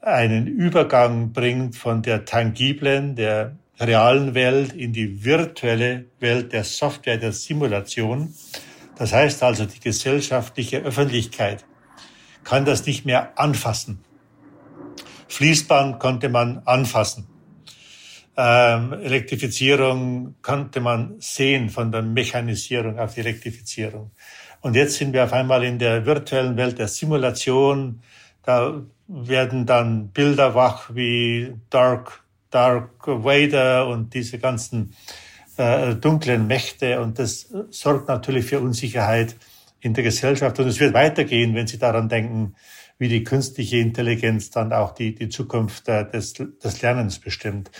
einen 0.00 0.46
Übergang 0.46 1.32
bringt 1.32 1.74
von 1.74 2.02
der 2.02 2.24
tangiblen, 2.24 3.16
der 3.16 3.56
realen 3.80 4.34
Welt 4.34 4.72
in 4.72 4.92
die 4.92 5.24
virtuelle 5.24 6.06
Welt 6.20 6.52
der 6.52 6.64
Software, 6.64 7.16
der 7.16 7.32
Simulation. 7.32 8.34
Das 8.96 9.12
heißt 9.12 9.42
also, 9.42 9.64
die 9.64 9.80
gesellschaftliche 9.80 10.78
Öffentlichkeit 10.78 11.64
kann 12.44 12.64
das 12.64 12.86
nicht 12.86 13.04
mehr 13.04 13.38
anfassen. 13.38 14.04
Fließband 15.28 16.00
konnte 16.00 16.28
man 16.28 16.62
anfassen. 16.64 17.26
Ähm, 18.36 18.92
Elektrifizierung 18.92 20.36
konnte 20.42 20.80
man 20.80 21.16
sehen 21.18 21.68
von 21.68 21.92
der 21.92 22.02
Mechanisierung 22.02 22.98
auf 22.98 23.14
die 23.14 23.20
Elektrifizierung. 23.20 24.12
Und 24.60 24.74
jetzt 24.74 24.94
sind 24.94 25.12
wir 25.12 25.24
auf 25.24 25.32
einmal 25.32 25.64
in 25.64 25.78
der 25.78 26.06
virtuellen 26.06 26.56
Welt 26.56 26.78
der 26.78 26.88
Simulation. 26.88 28.00
Da 28.44 28.80
werden 29.06 29.66
dann 29.66 30.08
Bilder 30.08 30.54
wach 30.54 30.90
wie 30.94 31.54
Dark, 31.70 32.22
Dark 32.50 33.06
Vader 33.06 33.88
und 33.88 34.14
diese 34.14 34.38
ganzen 34.38 34.94
äh, 35.56 35.94
dunklen 35.94 36.46
Mächte. 36.46 37.00
Und 37.00 37.18
das 37.18 37.48
sorgt 37.70 38.08
natürlich 38.08 38.46
für 38.46 38.60
Unsicherheit 38.60 39.36
in 39.80 39.94
der 39.94 40.04
Gesellschaft. 40.04 40.58
Und 40.58 40.66
es 40.66 40.80
wird 40.80 40.94
weitergehen, 40.94 41.54
wenn 41.54 41.66
Sie 41.66 41.78
daran 41.78 42.08
denken, 42.08 42.54
wie 42.98 43.08
die 43.08 43.24
künstliche 43.24 43.78
Intelligenz 43.78 44.50
dann 44.50 44.72
auch 44.72 44.92
die, 44.92 45.14
die 45.14 45.28
Zukunft 45.28 45.88
äh, 45.88 46.08
des, 46.08 46.34
des 46.34 46.82
Lernens 46.82 47.18
bestimmt. 47.18 47.70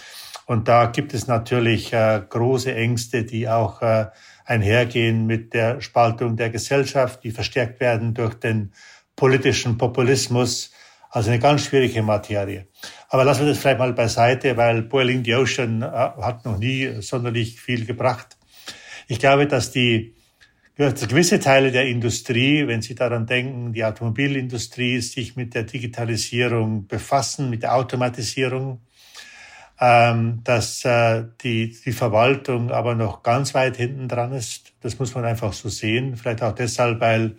Und 0.47 0.69
da 0.69 0.87
gibt 0.87 1.13
es 1.13 1.27
natürlich 1.27 1.93
äh, 1.93 2.23
große 2.27 2.75
Ängste, 2.75 3.25
die 3.25 3.49
auch 3.49 3.83
äh, 3.83 4.07
einhergehen 4.47 5.27
mit 5.27 5.53
der 5.53 5.81
Spaltung 5.81 6.37
der 6.37 6.51
Gesellschaft, 6.51 7.23
die 7.23 7.33
verstärkt 7.33 7.81
werden 7.81 8.15
durch 8.15 8.35
den 8.35 8.73
politischen 9.15 9.77
Populismus. 9.77 10.73
Also 11.11 11.31
eine 11.31 11.39
ganz 11.39 11.65
schwierige 11.65 12.03
Materie. 12.03 12.67
Aber 13.09 13.25
lassen 13.25 13.41
wir 13.41 13.49
das 13.49 13.59
vielleicht 13.59 13.79
mal 13.79 13.93
beiseite, 13.93 14.57
weil 14.57 14.83
Boiling 14.83 15.25
the 15.25 15.35
Ocean 15.35 15.83
äh, 15.83 15.87
hat 15.87 16.45
noch 16.45 16.59
nie 16.59 17.01
sonderlich 17.01 17.61
viel 17.61 17.87
gebracht. 17.87 18.37
Ich 19.07 19.19
glaube, 19.19 19.47
dass 19.47 19.71
die 19.71 20.15
gewisse 20.77 21.41
Teile 21.41 21.73
der 21.73 21.87
Industrie, 21.87 22.67
wenn 22.69 22.83
Sie 22.83 22.95
daran 22.95 23.27
denken, 23.27 23.73
die 23.73 23.85
Automobilindustrie, 23.85 25.01
sich 25.01 25.35
mit 25.35 25.55
der 25.55 25.65
Digitalisierung 25.65 26.87
befassen, 26.87 27.51
mit 27.51 27.65
der 27.65 27.75
Automatisierung, 27.75 28.83
ähm, 29.81 30.41
dass 30.45 30.85
äh, 30.85 31.25
die, 31.43 31.77
die 31.85 31.93
Verwaltung 31.93 32.71
aber 32.71 32.95
noch 32.95 33.23
ganz 33.23 33.55
weit 33.55 33.77
hinten 33.77 34.09
dran 34.09 34.33
ist. 34.33 34.73
Das 34.81 34.99
muss 34.99 35.15
man 35.15 35.25
einfach 35.25 35.53
so 35.53 35.69
sehen. 35.69 36.17
Vielleicht 36.17 36.43
auch 36.43 36.55
deshalb, 36.55 37.01
weil 37.01 37.37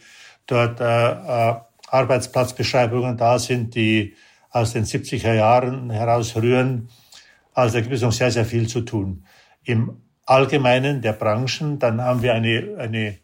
dort 0.47 0.81
äh, 0.81 1.59
Arbeitsplatzbeschreibungen 1.91 3.17
da 3.17 3.39
sind, 3.39 3.75
die 3.75 4.15
aus 4.51 4.73
den 4.73 4.85
70er 4.85 5.33
Jahren 5.33 5.89
herausrühren. 5.89 6.89
Also 7.53 7.75
da 7.75 7.81
gibt 7.81 7.93
es 7.93 8.01
noch 8.01 8.11
sehr, 8.11 8.31
sehr 8.31 8.45
viel 8.45 8.67
zu 8.67 8.81
tun. 8.81 9.25
Im 9.63 10.01
Allgemeinen 10.25 11.01
der 11.01 11.13
Branchen, 11.13 11.79
dann 11.79 12.01
haben 12.01 12.21
wir 12.21 12.33
eine, 12.33 12.75
eine 12.77 13.19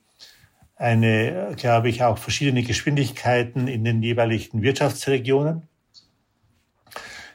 eine, 0.76 1.54
glaube 1.56 1.90
ich, 1.90 2.04
auch 2.04 2.18
verschiedene 2.18 2.64
Geschwindigkeiten 2.64 3.68
in 3.68 3.84
den 3.84 4.02
jeweiligen 4.04 4.62
Wirtschaftsregionen. 4.62 5.68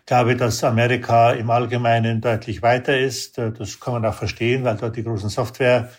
Ich 0.00 0.06
glaube, 0.06 0.36
dass 0.36 0.62
Amerika 0.64 1.32
im 1.32 1.50
Allgemeinen 1.50 2.20
deutlich 2.20 2.62
weiter 2.62 2.98
ist. 2.98 3.38
Das 3.38 3.80
kann 3.80 3.94
man 3.94 4.04
auch 4.04 4.14
verstehen, 4.14 4.64
weil 4.64 4.76
dort 4.76 4.96
die 4.96 5.04
großen 5.04 5.30
Software- 5.30 5.90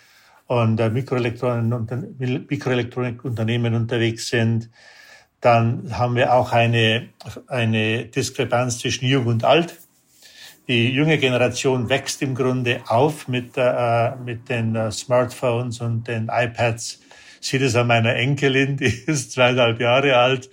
und 0.48 0.80
Mikroelektronikunternehmen 0.94 3.74
unterwegs 3.74 4.28
sind. 4.28 4.70
Dann 5.42 5.98
haben 5.98 6.16
wir 6.16 6.34
auch 6.34 6.52
eine, 6.52 7.10
eine 7.48 8.06
Diskrepanz 8.06 8.80
zwischen 8.80 9.08
Jung 9.08 9.26
und 9.26 9.44
Alt. 9.44 9.78
Die 10.68 10.90
junge 10.90 11.18
Generation 11.18 11.90
wächst 11.90 12.22
im 12.22 12.36
Grunde 12.36 12.82
auf 12.88 13.28
mit, 13.28 13.58
äh, 13.58 14.16
mit 14.18 14.48
den 14.48 14.76
äh, 14.76 14.92
Smartphones 14.92 15.82
und 15.82 16.08
den 16.08 16.30
iPads 16.32 17.00
sehe 17.42 17.60
das 17.60 17.76
an 17.76 17.88
meiner 17.88 18.16
Enkelin, 18.16 18.78
die 18.78 18.86
ist 18.86 19.34
zweieinhalb 19.34 19.82
Jahre 19.82 20.16
alt. 20.16 20.50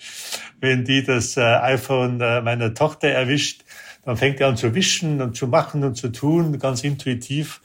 Wenn 0.61 0.85
die 0.85 1.05
das 1.05 1.37
äh, 1.37 1.43
iPhone 1.43 2.21
äh, 2.21 2.41
meiner 2.41 2.75
Tochter 2.75 3.09
erwischt, 3.09 3.65
dann 4.05 4.17
fängt 4.17 4.41
er 4.41 4.49
an 4.49 4.57
zu 4.57 4.75
wischen 4.75 5.21
und 5.21 5.37
zu 5.37 5.47
machen 5.47 5.85
und 5.85 5.95
zu 5.97 6.09
tun, 6.09 6.59
ganz 6.59 6.83
intuitiv. 6.83 7.61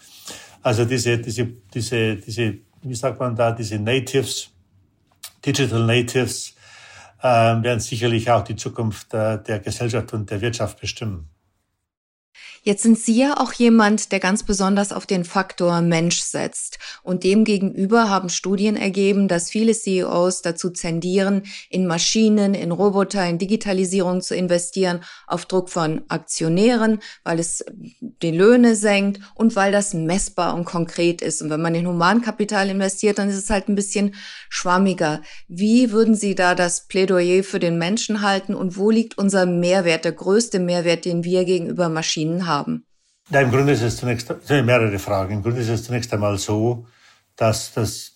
Also 0.62 0.86
diese, 0.86 1.18
diese, 1.18 1.48
diese, 1.74 2.18
diese, 2.18 2.56
wie 2.82 2.96
sagt 2.96 3.20
man 3.20 3.36
da, 3.36 3.52
diese 3.52 3.80
Natives, 3.80 4.52
Digital 5.46 5.86
Natives, 5.86 6.56
werden 7.28 7.80
sicherlich 7.80 8.30
auch 8.30 8.44
die 8.44 8.56
Zukunft 8.56 9.14
äh, 9.14 9.42
der 9.42 9.60
Gesellschaft 9.60 10.14
und 10.14 10.30
der 10.30 10.42
Wirtschaft 10.42 10.80
bestimmen. 10.80 11.33
Jetzt 12.66 12.84
sind 12.84 12.98
Sie 12.98 13.18
ja 13.18 13.42
auch 13.42 13.52
jemand, 13.52 14.14
der 14.14 14.22
ganz 14.22 14.44
besonders 14.44 14.94
auf 14.94 15.06
den 15.06 15.26
Faktor 15.26 15.82
Mensch 15.82 16.22
setzt. 16.22 16.80
Und 17.04 17.26
demgegenüber 17.26 18.10
haben 18.10 18.30
Studien 18.30 18.78
ergeben, 18.78 19.28
dass 19.28 19.50
viele 19.50 19.74
CEOs 19.74 20.44
dazu 20.44 20.70
zendieren, 20.70 21.44
in 21.70 21.86
Maschinen, 21.88 22.54
in 22.54 22.72
Roboter, 22.72 23.28
in 23.28 23.38
Digitalisierung 23.38 24.22
zu 24.22 24.34
investieren, 24.34 25.02
auf 25.28 25.46
Druck 25.46 25.70
von 25.70 26.04
Aktionären, 26.08 27.02
weil 27.26 27.40
es 27.40 27.66
die 28.00 28.32
Löhne 28.32 28.78
senkt 28.78 29.20
und 29.36 29.58
weil 29.58 29.74
das 29.74 29.94
messbar 29.94 30.56
und 30.56 30.64
konkret 30.64 31.22
ist. 31.22 31.42
Und 31.42 31.50
wenn 31.50 31.62
man 31.62 31.76
in 31.76 31.86
Humankapital 31.86 32.70
investiert, 32.70 33.20
dann 33.20 33.28
ist 33.28 33.44
es 33.44 33.50
halt 33.50 33.68
ein 33.68 33.76
bisschen 33.76 34.16
schwammiger. 34.48 35.22
Wie 35.50 35.92
würden 35.92 36.16
Sie 36.16 36.34
da 36.34 36.56
das 36.56 36.88
Plädoyer 36.88 37.44
für 37.44 37.60
den 37.60 37.78
Menschen 37.78 38.22
halten 38.22 38.56
und 38.56 38.78
wo 38.78 38.90
liegt 38.90 39.18
unser 39.18 39.46
Mehrwert, 39.46 40.06
der 40.06 40.14
größte 40.14 40.60
Mehrwert, 40.60 41.04
den 41.04 41.26
wir 41.26 41.44
gegenüber 41.44 41.90
Maschinen 41.90 42.48
haben? 42.48 42.53
Haben? 42.54 42.86
Ja, 43.30 43.42
Im 43.42 43.52
Grunde 43.52 43.74
ist 43.74 43.82
es 43.82 43.98
zunächst 43.98 44.34
mehrere 44.50 45.00
Fragen. 45.00 45.36
Im 45.36 45.44
Grunde 45.44 45.62
ist 45.62 45.70
es 45.70 45.84
zunächst 45.84 46.14
einmal 46.14 46.38
so, 46.38 46.86
dass, 47.36 47.74
das 47.74 48.14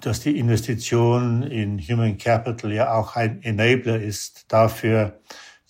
dass 0.00 0.20
die 0.20 0.38
Investition 0.38 1.42
in 1.42 1.78
Human 1.78 2.16
Capital 2.16 2.72
ja 2.72 2.94
auch 2.94 3.16
ein 3.16 3.42
Enabler 3.42 4.00
ist, 4.00 4.46
dafür 4.48 5.20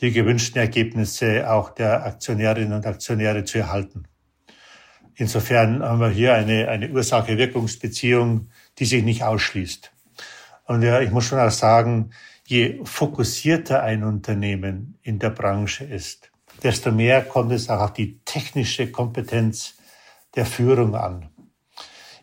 die 0.00 0.12
gewünschten 0.12 0.60
Ergebnisse 0.60 1.50
auch 1.50 1.70
der 1.70 2.04
Aktionärinnen 2.04 2.72
und 2.72 2.86
Aktionäre 2.86 3.44
zu 3.44 3.58
erhalten. 3.58 4.04
Insofern 5.16 5.82
haben 5.82 6.00
wir 6.00 6.10
hier 6.10 6.34
eine, 6.34 6.68
eine 6.68 6.90
Ursache-Wirkungsbeziehung, 6.90 8.48
die 8.78 8.84
sich 8.84 9.04
nicht 9.04 9.22
ausschließt. 9.22 9.92
Und 10.66 10.82
ja, 10.82 11.00
ich 11.00 11.10
muss 11.10 11.24
schon 11.24 11.38
auch 11.38 11.50
sagen, 11.50 12.10
je 12.46 12.80
fokussierter 12.84 13.82
ein 13.82 14.02
Unternehmen 14.02 14.98
in 15.02 15.18
der 15.18 15.30
Branche 15.30 15.84
ist, 15.84 16.30
desto 16.64 16.90
mehr 16.90 17.22
kommt 17.22 17.52
es 17.52 17.68
auch 17.68 17.80
auf 17.80 17.92
die 17.92 18.18
technische 18.24 18.90
Kompetenz 18.90 19.76
der 20.34 20.46
Führung 20.46 20.94
an. 20.94 21.28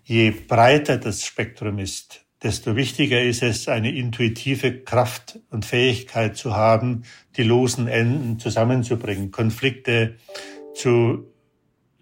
Je 0.04 0.32
breiter 0.32 0.98
das 0.98 1.24
Spektrum 1.24 1.78
ist, 1.78 2.26
desto 2.44 2.76
wichtiger 2.76 3.22
ist 3.22 3.44
es, 3.44 3.68
eine 3.68 3.92
intuitive 3.92 4.82
Kraft 4.82 5.40
und 5.52 5.64
Fähigkeit 5.64 6.36
zu 6.36 6.56
haben, 6.56 7.04
die 7.38 7.44
losen 7.44 7.88
Enden 7.88 8.40
zusammenzubringen, 8.40 9.30
Konflikte 9.30 10.18
zu, 10.74 11.32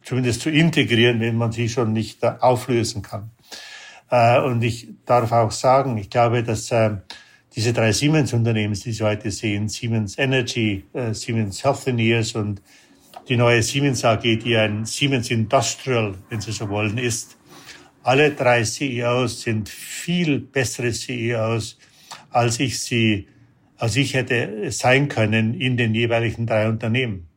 zumindest 0.02 0.42
zu 0.42 0.50
integrieren, 0.50 1.20
wenn 1.20 1.36
man 1.36 1.52
sie 1.52 1.68
schon 1.68 1.92
nicht 1.92 2.24
auflösen 2.24 3.02
kann. 3.02 3.32
Äh, 4.10 4.40
und 4.40 4.64
ich 4.64 4.88
darf 5.06 5.34
auch 5.34 5.52
sagen, 5.52 5.98
ich 5.98 6.10
glaube, 6.10 6.42
dass 6.42 6.72
äh, 6.72 6.98
diese 7.56 7.74
drei 7.74 7.92
Siemens-Unternehmen, 7.92 8.74
die 8.74 8.92
Sie 8.92 9.04
heute 9.04 9.32
sehen, 9.32 9.70
Siemens 9.70 10.18
Energy, 10.18 10.84
äh, 10.94 11.14
Siemens 11.14 11.64
Healthineers 11.64 12.36
und 12.36 12.62
die 13.28 13.38
neue 13.38 13.62
Siemens 13.64 14.04
AG, 14.06 14.22
die 14.22 14.58
ein 14.58 14.86
Siemens 14.86 15.30
Industrial, 15.32 16.16
wenn 16.30 16.42
Sie 16.42 16.52
so 16.52 16.70
wollen, 16.70 16.98
ist, 16.98 17.40
Alle 18.04 18.32
drei 18.32 18.64
CEOs 18.64 19.42
sind 19.42 19.68
viel 19.68 20.40
bessere 20.40 20.92
CEOs, 20.92 21.78
als 22.30 22.60
ich 22.60 22.80
sie, 22.80 23.28
als 23.78 23.96
ich 23.98 24.14
hätte 24.14 24.72
sein 24.72 25.10
können 25.10 25.54
in 25.54 25.76
den 25.76 25.94
jeweiligen 25.94 26.48
drei 26.48 26.70
Unternehmen. 26.70 27.28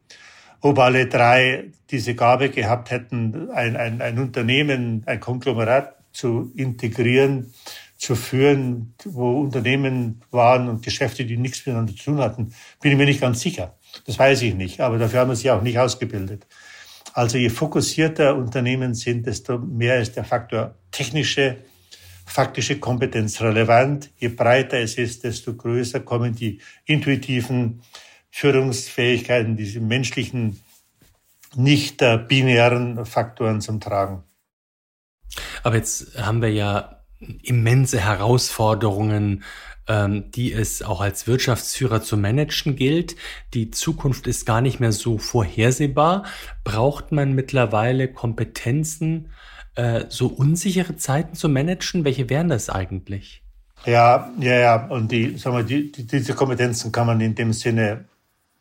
Ob 0.61 0.79
alle 0.79 1.07
drei 1.07 1.65
diese 1.91 2.15
Gabe 2.15 2.49
gehabt 2.51 2.91
hätten, 2.91 3.51
ein, 3.51 3.77
ein, 3.77 4.01
ein 4.01 4.19
Unternehmen, 4.19 5.03
ein 5.07 5.19
Konglomerat 5.19 5.97
zu 6.13 6.53
integrieren, 6.57 7.53
zu 8.03 8.17
führen, 8.17 8.95
wo 9.05 9.43
Unternehmen 9.43 10.23
waren 10.33 10.69
und 10.69 10.83
Geschäfte, 10.83 11.25
die 11.25 11.37
nichts 11.37 11.65
miteinander 11.65 11.95
zu 11.95 12.07
tun 12.07 12.19
hatten, 12.19 12.53
bin 12.81 12.91
ich 12.91 12.99
mir 12.99 13.05
nicht 13.05 13.21
ganz 13.21 13.41
sicher. 13.41 13.79
Das 14.07 14.19
weiß 14.19 14.43
ich 14.43 14.57
nicht, 14.57 14.81
aber 14.81 14.99
dafür 14.99 15.21
haben 15.21 15.31
wir 15.31 15.37
sie 15.37 15.53
auch 15.53 15.63
nicht 15.63 15.79
ausgebildet. 15.79 16.49
Also 17.13 17.39
je 17.39 17.49
fokussierter 17.49 18.35
Unternehmen 18.35 18.95
sind, 18.95 19.25
desto 19.29 19.57
mehr 19.57 20.01
ist 20.01 20.17
der 20.17 20.25
Faktor 20.25 20.75
technische, 20.91 21.59
faktische 22.27 22.81
Kompetenz 22.81 23.41
relevant. 23.41 24.11
Je 24.19 24.29
breiter 24.29 24.81
es 24.81 24.97
ist, 24.97 25.23
desto 25.23 25.55
größer 25.55 26.01
kommen 26.01 26.35
die 26.35 26.61
intuitiven 26.85 27.83
Führungsfähigkeiten, 28.33 29.57
diese 29.57 29.79
menschlichen, 29.79 30.61
nicht 31.55 32.03
binären 32.27 33.07
Faktoren 33.07 33.61
zum 33.61 33.79
Tragen. 33.79 34.25
Aber 35.63 35.77
jetzt 35.77 36.19
haben 36.19 36.43
wir 36.43 36.51
ja 36.51 37.02
immense 37.43 38.01
Herausforderungen, 38.01 39.43
ähm, 39.89 40.31
die 40.31 40.53
es 40.53 40.83
auch 40.83 41.01
als 41.01 41.27
Wirtschaftsführer 41.27 42.03
zu 42.03 42.17
managen 42.17 42.77
gilt. 42.77 43.17
Die 43.55 43.71
Zukunft 43.71 44.27
ist 44.27 44.47
gar 44.47 44.61
nicht 44.61 44.81
mehr 44.81 44.93
so 44.93 45.19
vorhersehbar. 45.19 46.25
Braucht 46.65 47.13
man 47.13 47.35
mittlerweile 47.35 48.09
Kompetenzen, 48.09 49.31
äh, 49.75 50.05
so 50.09 50.29
unsichere 50.29 50.97
Zeiten 50.97 51.35
zu 51.35 51.49
managen? 51.49 52.05
Welche 52.05 52.31
wären 52.31 52.49
das 52.49 52.71
eigentlich? 52.71 53.43
Ja, 53.85 54.31
ja, 54.39 54.55
ja. 54.55 54.87
Und 54.87 55.11
die, 55.11 55.37
sagen 55.37 55.57
wir, 55.57 55.65
die, 55.65 55.91
die, 55.91 56.07
diese 56.07 56.35
Kompetenzen 56.35 56.93
kann 56.93 57.07
man 57.07 57.21
in 57.21 57.35
dem 57.35 57.53
Sinne 57.53 58.05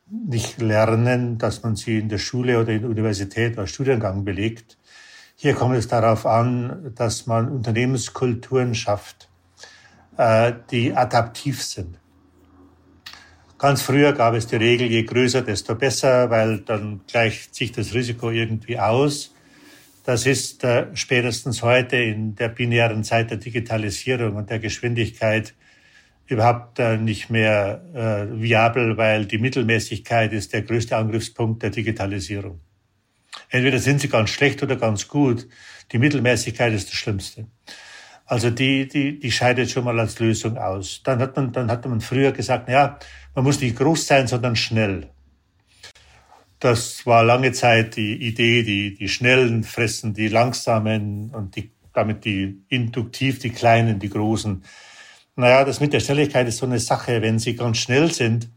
nicht 0.10 0.60
lernen, 0.60 1.38
dass 1.38 1.64
man 1.64 1.76
sie 1.76 2.00
in 2.00 2.10
der 2.10 2.18
Schule 2.18 2.60
oder 2.60 2.72
in 2.72 2.82
der 2.82 2.90
Universität 2.90 3.58
als 3.58 3.70
Studiengang 3.70 4.26
belegt. 4.26 4.78
Hier 5.44 5.56
kommt 5.56 5.76
es 5.76 5.88
darauf 5.88 6.28
an, 6.28 6.94
dass 6.94 7.26
man 7.26 7.50
Unternehmenskulturen 7.50 8.76
schafft, 8.76 9.28
äh, 10.16 10.54
die 10.70 10.94
adaptiv 10.94 11.64
sind. 11.64 11.98
Ganz 13.58 13.82
früher 13.82 14.14
gab 14.14 14.36
es 14.36 14.46
die 14.46 14.58
Regel, 14.58 14.92
je 14.92 15.02
größer, 15.02 15.42
desto 15.42 15.74
besser, 15.74 16.30
weil 16.30 16.60
dann 16.60 17.02
gleicht 17.08 17.56
sich 17.56 17.72
das 17.72 17.96
Risiko 17.96 18.30
irgendwie 18.30 18.78
aus. 18.78 19.34
Das 20.04 20.28
ist 20.28 20.64
äh, 20.64 20.96
spätestens 20.96 21.64
heute 21.64 21.96
in 21.96 22.36
der 22.36 22.50
binären 22.50 23.04
Zeit 23.04 23.32
der 23.32 23.38
Digitalisierung 23.38 24.36
und 24.36 24.52
der 24.52 24.60
Geschwindigkeit 24.60 25.56
überhaupt 26.28 26.78
äh, 26.78 26.98
nicht 26.98 27.32
mehr 27.32 27.82
viabel, 28.32 28.96
weil 28.96 29.26
die 29.26 29.40
Mittelmäßigkeit 29.40 30.34
ist 30.34 30.54
der 30.54 30.62
größte 30.62 30.96
Angriffspunkt 30.96 31.64
der 31.64 31.72
Digitalisierung. 31.72 32.60
Entweder 33.50 33.80
sind 33.80 34.02
sie 34.02 34.10
ganz 34.10 34.30
schlecht 34.30 34.64
oder 34.64 34.76
ganz 34.76 35.08
gut. 35.08 35.48
Die 35.92 35.98
Mittelmäßigkeit 35.98 36.74
ist 36.74 36.90
das 36.90 36.96
Schlimmste. 36.96 37.48
Also 38.26 38.50
die, 38.50 38.88
die, 38.88 39.20
die 39.20 39.32
scheidet 39.32 39.70
schon 39.70 39.84
mal 39.84 40.00
als 40.00 40.20
Lösung 40.20 40.58
aus. 40.58 41.02
Dann 41.04 41.20
hat 41.20 41.36
man, 41.36 41.52
dann 41.52 41.70
hat 41.70 41.86
man 41.86 42.00
früher 42.00 42.32
gesagt, 42.32 42.70
ja, 42.70 42.98
man 43.36 43.44
muss 43.44 43.60
nicht 43.60 43.78
groß 43.78 44.08
sein, 44.08 44.28
sondern 44.28 44.56
schnell. 44.56 45.10
Das 46.60 47.06
war 47.06 47.24
lange 47.24 47.52
Zeit 47.52 47.96
die 47.96 48.14
Idee, 48.14 48.64
die, 48.64 48.94
die 48.96 49.10
Schnellen 49.10 49.64
fressen 49.64 50.14
die 50.14 50.28
Langsamen 50.28 51.32
und 51.32 51.56
die, 51.56 51.72
damit 51.94 52.24
die 52.24 52.64
induktiv 52.70 53.40
die 53.40 53.50
Kleinen, 53.50 54.00
die 54.00 54.10
Großen. 54.10 54.64
Naja, 55.36 55.66
das 55.66 55.80
mit 55.80 55.92
der 55.92 56.00
Schnelligkeit 56.00 56.48
ist 56.48 56.58
so 56.58 56.66
eine 56.66 56.80
Sache. 56.80 57.22
Wenn 57.22 57.40
sie 57.40 57.56
ganz 57.56 57.80
schnell 57.80 58.12
sind, 58.12 58.50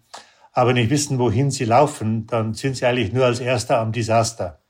aber 0.52 0.72
nicht 0.72 0.90
wissen, 0.90 1.18
wohin 1.18 1.50
sie 1.50 1.64
laufen, 1.64 2.26
dann 2.26 2.54
sind 2.54 2.76
sie 2.76 2.86
eigentlich 2.86 3.12
nur 3.12 3.24
als 3.24 3.40
Erster 3.40 3.78
am 3.78 3.90
Desaster. 3.90 4.60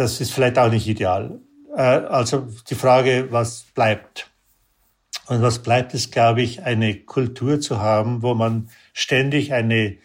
Das 0.00 0.18
ist 0.18 0.32
vielleicht 0.32 0.58
auch 0.58 0.70
nicht 0.70 0.88
ideal. 0.88 1.40
Äh, 1.76 1.82
also 1.82 2.48
die 2.70 2.74
Frage, 2.74 3.26
was 3.28 3.66
bleibt? 3.74 4.30
Und 5.26 5.42
was 5.42 5.58
bleibt, 5.58 5.92
ist, 5.92 6.10
glaube 6.10 6.40
ich, 6.40 6.62
eine 6.62 6.94
Kultur 6.94 7.60
zu 7.60 7.82
haben, 7.82 8.22
wo 8.22 8.32
man 8.32 8.70
ständig 8.94 9.52
eine, 9.52 9.98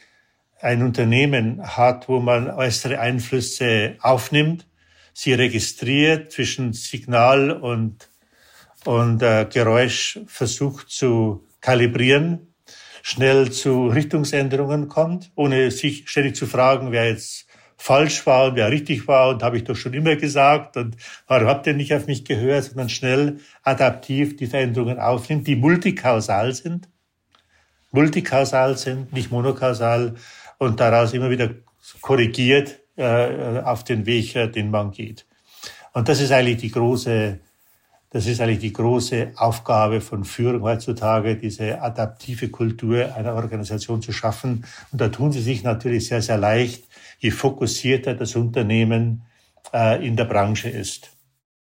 ein 0.59 0.83
Unternehmen 0.83 1.65
hat, 1.65 2.09
wo 2.09 2.19
man 2.19 2.49
äußere 2.49 2.99
Einflüsse 2.99 3.95
aufnimmt, 4.01 4.67
sie 5.13 5.31
registriert, 5.31 6.29
zwischen 6.29 6.73
Signal 6.73 7.51
und, 7.51 8.09
und 8.83 9.23
äh, 9.23 9.47
Geräusch 9.49 10.19
versucht 10.27 10.89
zu 10.89 11.47
kalibrieren 11.61 12.53
schnell 13.07 13.51
zu 13.51 13.85
Richtungsänderungen 13.85 14.87
kommt, 14.87 15.31
ohne 15.35 15.69
sich 15.69 16.09
ständig 16.09 16.35
zu 16.35 16.47
fragen, 16.47 16.91
wer 16.91 17.07
jetzt 17.07 17.44
falsch 17.77 18.25
war 18.25 18.49
und 18.49 18.55
wer 18.55 18.71
richtig 18.71 19.07
war 19.07 19.29
und 19.29 19.43
habe 19.43 19.57
ich 19.57 19.63
doch 19.63 19.75
schon 19.75 19.93
immer 19.93 20.15
gesagt 20.15 20.77
und 20.77 20.95
warum 21.27 21.47
habt 21.47 21.67
ihr 21.67 21.73
nicht 21.73 21.93
auf 21.93 22.07
mich 22.07 22.25
gehört, 22.25 22.63
sondern 22.63 22.89
schnell 22.89 23.39
adaptiv 23.63 24.37
die 24.37 24.47
Veränderungen 24.47 24.99
aufnimmt, 24.99 25.47
die 25.47 25.55
multikausal 25.55 26.53
sind, 26.53 26.89
multikausal 27.91 28.77
sind, 28.77 29.13
nicht 29.13 29.31
monokausal 29.31 30.15
und 30.57 30.79
daraus 30.79 31.13
immer 31.13 31.29
wieder 31.29 31.51
korrigiert 32.01 32.79
äh, 32.95 33.59
auf 33.59 33.83
den 33.83 34.05
Weg, 34.05 34.35
äh, 34.35 34.47
den 34.47 34.71
man 34.71 34.91
geht. 34.91 35.25
Und 35.93 36.09
das 36.09 36.21
ist 36.21 36.31
eigentlich 36.31 36.57
die 36.57 36.71
große 36.71 37.39
das 38.15 38.27
ist 38.27 38.39
eigentlich 38.39 38.59
die 38.59 38.71
große 38.71 39.33
Aufgabe 39.35 39.99
von 39.99 40.23
Führung 40.23 40.61
heutzutage, 40.61 41.35
diese 41.35 41.81
adaptive 41.81 42.47
Kultur 42.47 43.13
einer 43.13 43.33
Organisation 43.33 44.01
zu 44.01 44.13
schaffen. 44.13 44.63
Und 44.93 45.01
da 45.01 45.09
tun 45.09 45.33
sie 45.33 45.41
sich 45.41 45.63
natürlich 45.63 46.07
sehr, 46.07 46.21
sehr 46.21 46.37
leicht, 46.37 46.85
je 47.19 47.31
fokussierter 47.31 48.13
das 48.13 48.37
Unternehmen 48.37 49.23
äh, 49.73 50.07
in 50.07 50.15
der 50.15 50.23
Branche 50.23 50.69
ist. 50.69 51.09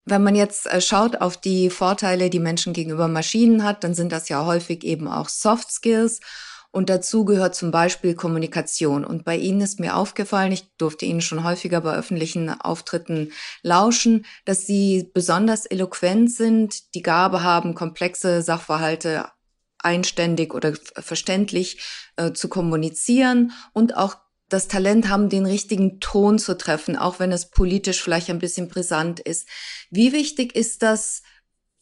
Wenn 0.06 0.22
man 0.22 0.34
jetzt 0.34 0.64
äh, 0.64 0.80
schaut 0.80 1.20
auf 1.20 1.36
die 1.36 1.68
Vorteile, 1.68 2.30
die 2.30 2.40
Menschen 2.40 2.72
gegenüber 2.72 3.06
Maschinen 3.06 3.62
hat, 3.62 3.84
dann 3.84 3.92
sind 3.92 4.10
das 4.10 4.30
ja 4.30 4.46
häufig 4.46 4.82
eben 4.82 5.08
auch 5.08 5.28
Soft 5.28 5.70
Skills. 5.70 6.20
Und 6.72 6.88
dazu 6.88 7.24
gehört 7.24 7.56
zum 7.56 7.72
Beispiel 7.72 8.14
Kommunikation. 8.14 9.04
Und 9.04 9.24
bei 9.24 9.36
Ihnen 9.36 9.60
ist 9.60 9.80
mir 9.80 9.96
aufgefallen, 9.96 10.52
ich 10.52 10.76
durfte 10.76 11.04
Ihnen 11.04 11.20
schon 11.20 11.42
häufiger 11.42 11.80
bei 11.80 11.94
öffentlichen 11.94 12.48
Auftritten 12.48 13.32
lauschen, 13.62 14.24
dass 14.44 14.66
Sie 14.66 15.10
besonders 15.12 15.66
eloquent 15.66 16.30
sind, 16.30 16.94
die 16.94 17.02
Gabe 17.02 17.42
haben, 17.42 17.74
komplexe 17.74 18.42
Sachverhalte 18.42 19.26
einständig 19.78 20.54
oder 20.54 20.74
verständlich 20.94 21.80
äh, 22.16 22.32
zu 22.32 22.48
kommunizieren 22.48 23.52
und 23.72 23.96
auch 23.96 24.16
das 24.48 24.68
Talent 24.68 25.08
haben, 25.08 25.28
den 25.28 25.46
richtigen 25.46 26.00
Ton 26.00 26.38
zu 26.38 26.56
treffen, 26.58 26.96
auch 26.96 27.20
wenn 27.20 27.32
es 27.32 27.50
politisch 27.50 28.02
vielleicht 28.02 28.30
ein 28.30 28.40
bisschen 28.40 28.68
brisant 28.68 29.20
ist. 29.20 29.48
Wie 29.90 30.12
wichtig 30.12 30.54
ist 30.54 30.82
das 30.82 31.22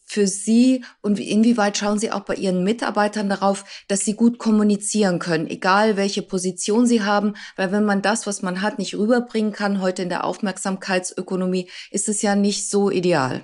für 0.09 0.27
Sie 0.27 0.85
und 1.03 1.21
inwieweit 1.21 1.77
schauen 1.77 1.99
Sie 1.99 2.11
auch 2.11 2.21
bei 2.21 2.35
Ihren 2.35 2.65
Mitarbeitern 2.65 3.29
darauf, 3.29 3.65
dass 3.89 4.01
sie 4.01 4.15
gut 4.15 4.39
kommunizieren 4.39 5.19
können, 5.19 5.47
egal 5.47 5.97
welche 5.97 6.23
Position 6.23 6.87
sie 6.87 7.03
haben, 7.03 7.35
weil 7.57 7.73
wenn 7.73 7.85
man 7.85 8.03
das, 8.03 8.27
was 8.27 8.43
man 8.43 8.63
hat, 8.63 8.79
nicht 8.79 8.95
rüberbringen 8.95 9.53
kann, 9.53 9.81
heute 9.81 10.03
in 10.03 10.09
der 10.09 10.25
Aufmerksamkeitsökonomie, 10.25 11.69
ist 11.91 12.09
es 12.09 12.23
ja 12.23 12.35
nicht 12.35 12.71
so 12.71 12.91
ideal. 12.91 13.43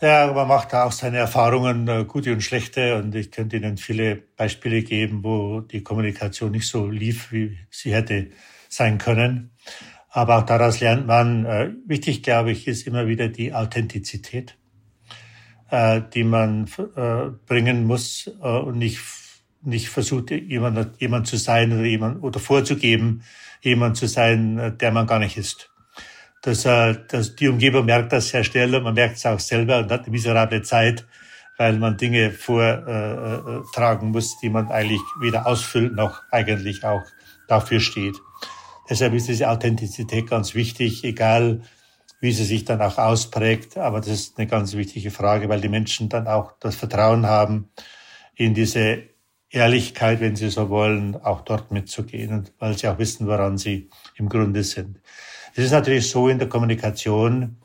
Ja, 0.00 0.30
man 0.32 0.46
macht 0.46 0.74
da 0.74 0.84
auch 0.84 0.92
seine 0.92 1.16
Erfahrungen, 1.16 1.88
äh, 1.88 2.04
gute 2.04 2.32
und 2.32 2.42
schlechte. 2.42 2.96
Und 2.96 3.14
ich 3.14 3.30
könnte 3.30 3.56
Ihnen 3.56 3.78
viele 3.78 4.16
Beispiele 4.16 4.82
geben, 4.82 5.24
wo 5.24 5.60
die 5.60 5.82
Kommunikation 5.82 6.52
nicht 6.52 6.68
so 6.68 6.86
lief, 6.86 7.32
wie 7.32 7.58
sie 7.70 7.94
hätte 7.94 8.28
sein 8.68 8.98
können. 8.98 9.52
Aber 10.10 10.38
auch 10.38 10.42
daraus 10.44 10.80
lernt 10.80 11.06
man, 11.06 11.46
äh, 11.46 11.70
wichtig, 11.86 12.22
glaube 12.22 12.50
ich, 12.50 12.68
ist 12.68 12.86
immer 12.86 13.06
wieder 13.06 13.28
die 13.28 13.54
Authentizität 13.54 14.58
äh, 15.70 16.00
die 16.14 16.24
man 16.24 16.68
äh, 16.96 17.30
bringen 17.46 17.84
muss 17.84 18.30
äh, 18.42 18.48
und 18.48 18.78
nicht, 18.78 19.00
nicht 19.62 19.88
versucht, 19.88 20.30
jemand, 20.30 21.00
jemand 21.00 21.26
zu 21.26 21.36
sein 21.36 21.72
oder 21.72 21.84
jemand 21.84 22.22
oder 22.22 22.38
vorzugeben, 22.38 23.22
jemand 23.62 23.96
zu 23.96 24.06
sein, 24.06 24.58
äh, 24.58 24.72
der 24.72 24.92
man 24.92 25.06
gar 25.06 25.18
nicht 25.18 25.36
ist. 25.36 25.70
Das, 26.42 26.64
äh, 26.64 26.96
das, 27.08 27.34
die 27.36 27.48
Umgebung 27.48 27.86
merkt 27.86 28.12
das 28.12 28.28
sehr 28.28 28.44
schnell 28.44 28.74
und 28.74 28.84
man 28.84 28.94
merkt 28.94 29.16
es 29.16 29.26
auch 29.26 29.40
selber 29.40 29.78
und 29.78 29.90
hat 29.90 30.02
eine 30.02 30.10
miserable 30.10 30.62
Zeit, 30.62 31.06
weil 31.58 31.78
man 31.78 31.96
Dinge 31.96 32.30
vortragen 32.30 34.08
äh, 34.08 34.10
muss, 34.10 34.38
die 34.40 34.50
man 34.50 34.68
eigentlich 34.68 35.00
weder 35.20 35.46
ausfüllt 35.46 35.94
noch 35.94 36.22
eigentlich 36.30 36.84
auch 36.84 37.02
dafür 37.48 37.80
steht. 37.80 38.14
Deshalb 38.88 39.14
ist 39.14 39.28
diese 39.28 39.50
Authentizität 39.50 40.28
ganz 40.28 40.54
wichtig, 40.54 41.02
egal 41.02 41.62
wie 42.20 42.32
sie 42.32 42.44
sich 42.44 42.64
dann 42.64 42.80
auch 42.82 42.98
ausprägt. 42.98 43.76
Aber 43.76 44.00
das 44.00 44.08
ist 44.08 44.38
eine 44.38 44.46
ganz 44.46 44.74
wichtige 44.74 45.10
Frage, 45.10 45.48
weil 45.48 45.60
die 45.60 45.68
Menschen 45.68 46.08
dann 46.08 46.26
auch 46.26 46.52
das 46.60 46.76
Vertrauen 46.76 47.26
haben, 47.26 47.70
in 48.34 48.54
diese 48.54 49.02
Ehrlichkeit, 49.50 50.20
wenn 50.20 50.36
sie 50.36 50.50
so 50.50 50.68
wollen, 50.68 51.16
auch 51.16 51.42
dort 51.42 51.70
mitzugehen 51.70 52.32
und 52.32 52.52
weil 52.58 52.76
sie 52.76 52.88
auch 52.88 52.98
wissen, 52.98 53.26
woran 53.26 53.58
sie 53.58 53.88
im 54.16 54.28
Grunde 54.28 54.62
sind. 54.64 55.00
Es 55.54 55.64
ist 55.64 55.70
natürlich 55.72 56.10
so 56.10 56.28
in 56.28 56.38
der 56.38 56.48
Kommunikation, 56.48 57.56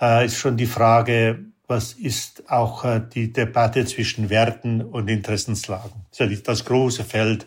äh, 0.00 0.26
ist 0.26 0.36
schon 0.36 0.56
die 0.56 0.66
Frage, 0.66 1.46
was 1.66 1.92
ist 1.92 2.50
auch 2.50 2.84
äh, 2.84 3.00
die 3.00 3.32
Debatte 3.32 3.84
zwischen 3.84 4.30
Werten 4.30 4.82
und 4.82 5.08
Interessenslagen. 5.08 6.06
Das 6.10 6.20
ist 6.20 6.30
ja 6.30 6.42
das 6.44 6.64
große 6.64 7.04
Feld 7.04 7.46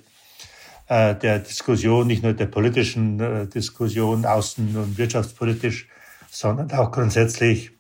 äh, 0.88 1.16
der 1.16 1.40
Diskussion, 1.40 2.08
nicht 2.08 2.24
nur 2.24 2.34
der 2.34 2.48
politischen 2.48 3.20
äh, 3.20 3.48
Diskussion, 3.48 4.26
außen- 4.26 4.76
und 4.76 4.98
wirtschaftspolitisch, 4.98 5.88
sondern 6.32 6.72
auch 6.72 6.92
grundsätzlich, 6.92 7.72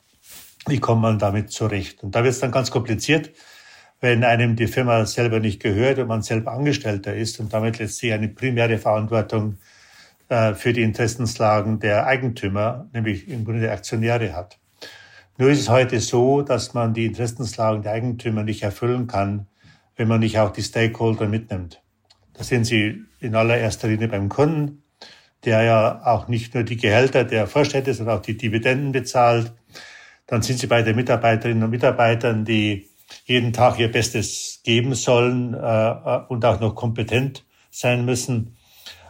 wie 0.67 0.79
kommt 0.79 1.01
man 1.01 1.17
damit 1.17 1.51
zurecht. 1.51 2.03
Und 2.03 2.13
da 2.13 2.23
wird 2.23 2.33
es 2.33 2.41
dann 2.41 2.51
ganz 2.51 2.69
kompliziert, 2.69 3.31
wenn 4.01 4.25
einem 4.25 4.57
die 4.57 4.67
Firma 4.67 5.05
selber 5.05 5.39
nicht 5.39 5.61
gehört 5.61 5.99
und 5.99 6.07
man 6.07 6.21
selber 6.21 6.51
Angestellter 6.51 7.15
ist 7.15 7.39
und 7.39 7.53
damit 7.53 7.79
letztlich 7.79 8.11
eine 8.11 8.27
primäre 8.27 8.77
Verantwortung 8.77 9.57
äh, 10.27 10.53
für 10.53 10.73
die 10.73 10.81
Interessenslagen 10.81 11.79
der 11.79 12.05
Eigentümer, 12.05 12.89
nämlich 12.93 13.29
im 13.29 13.45
Grunde 13.45 13.61
der 13.61 13.71
Aktionäre 13.71 14.35
hat. 14.35 14.59
Nur 15.37 15.49
ist 15.49 15.61
es 15.61 15.69
heute 15.69 16.01
so, 16.01 16.41
dass 16.41 16.73
man 16.73 16.93
die 16.93 17.05
Interessenslagen 17.05 17.83
der 17.83 17.93
Eigentümer 17.93 18.43
nicht 18.43 18.63
erfüllen 18.63 19.07
kann, 19.07 19.47
wenn 19.95 20.09
man 20.09 20.19
nicht 20.19 20.39
auch 20.39 20.51
die 20.51 20.63
Stakeholder 20.63 21.27
mitnimmt. 21.27 21.81
Da 22.33 22.43
sind 22.43 22.65
Sie 22.65 23.01
in 23.21 23.33
allererster 23.33 23.87
Linie 23.87 24.09
beim 24.09 24.27
Kunden, 24.27 24.83
der 25.45 25.63
ja 25.63 26.01
auch 26.06 26.27
nicht 26.27 26.54
nur 26.54 26.63
die 26.63 26.77
Gehälter 26.77 27.23
der 27.23 27.47
Vorstände, 27.47 27.93
sondern 27.93 28.19
auch 28.19 28.21
die 28.21 28.38
Dividenden 28.38 28.91
bezahlt. 28.91 29.54
Dann 30.27 30.41
sind 30.41 30.60
Sie 30.60 30.67
bei 30.67 30.82
den 30.82 30.95
Mitarbeiterinnen 30.95 31.63
und 31.63 31.69
Mitarbeitern, 31.71 32.45
die 32.45 32.89
jeden 33.25 33.54
Tag 33.54 33.80
ihr 33.80 33.91
Bestes 33.91 34.62
geben 34.63 34.93
sollen 34.93 35.54
äh, 35.54 36.19
und 36.30 36.45
auch 36.45 36.60
noch 36.60 36.75
kompetent 36.75 37.43
sein 37.69 38.06
müssen. 38.06 38.58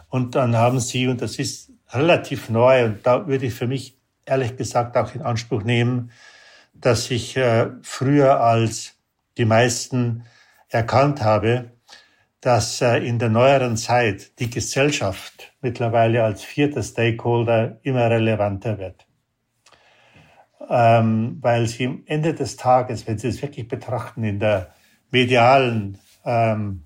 Und 0.08 0.34
dann 0.34 0.56
haben 0.56 0.80
Sie, 0.80 1.06
und 1.06 1.22
das 1.22 1.38
ist 1.38 1.70
relativ 1.90 2.48
neu, 2.48 2.86
und 2.86 3.06
da 3.06 3.26
würde 3.26 3.46
ich 3.46 3.54
für 3.54 3.66
mich 3.66 3.96
ehrlich 4.24 4.56
gesagt 4.56 4.96
auch 4.96 5.14
in 5.14 5.22
Anspruch 5.22 5.62
nehmen, 5.62 6.10
dass 6.74 7.10
ich 7.10 7.36
äh, 7.36 7.68
früher 7.82 8.40
als 8.40 8.94
die 9.38 9.44
meisten 9.44 10.24
erkannt 10.68 11.22
habe, 11.22 11.71
dass 12.42 12.80
äh, 12.82 12.98
in 12.98 13.20
der 13.20 13.28
neueren 13.28 13.76
Zeit 13.76 14.38
die 14.40 14.50
Gesellschaft 14.50 15.54
mittlerweile 15.62 16.24
als 16.24 16.42
vierter 16.42 16.82
Stakeholder 16.82 17.78
immer 17.82 18.10
relevanter 18.10 18.78
wird. 18.78 19.06
Ähm, 20.68 21.38
weil 21.40 21.66
sie 21.66 21.86
am 21.86 22.02
Ende 22.06 22.34
des 22.34 22.56
Tages, 22.56 23.06
wenn 23.06 23.18
Sie 23.18 23.28
es 23.28 23.40
wirklich 23.42 23.68
betrachten, 23.68 24.24
in 24.24 24.40
der 24.40 24.74
medialen, 25.10 25.98
ähm, 26.24 26.82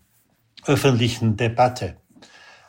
öffentlichen 0.67 1.37
Debatte, 1.37 1.97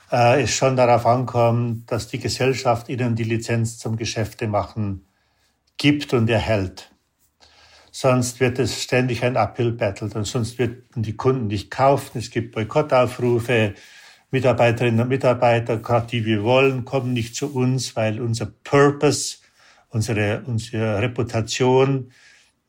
äh, 0.09 0.43
es 0.43 0.55
schon 0.55 0.77
darauf 0.77 1.05
ankommt, 1.05 1.91
dass 1.91 2.07
die 2.07 2.19
Gesellschaft 2.19 2.87
ihnen 2.87 3.15
die 3.15 3.23
Lizenz 3.23 3.79
zum 3.79 3.97
Geschäfte 3.97 4.47
machen 4.47 5.05
gibt 5.77 6.13
und 6.13 6.29
erhält. 6.29 6.89
Sonst 7.99 8.39
wird 8.39 8.59
es 8.59 8.83
ständig 8.83 9.23
ein 9.23 9.37
Uphill-Battle 9.37 10.11
und 10.13 10.27
sonst 10.27 10.59
werden 10.59 10.83
die 10.97 11.15
Kunden 11.15 11.47
nicht 11.47 11.71
kaufen. 11.71 12.19
Es 12.19 12.29
gibt 12.29 12.53
Boykottaufrufe. 12.53 13.73
Mitarbeiterinnen 14.29 15.01
und 15.01 15.07
Mitarbeiter, 15.07 15.77
gerade 15.77 16.05
die 16.05 16.23
wir 16.23 16.43
wollen, 16.43 16.85
kommen 16.85 17.13
nicht 17.13 17.35
zu 17.35 17.51
uns, 17.51 17.95
weil 17.95 18.21
unser 18.21 18.45
Purpose, 18.45 19.37
unsere, 19.89 20.43
unsere 20.45 21.01
Reputation 21.01 22.11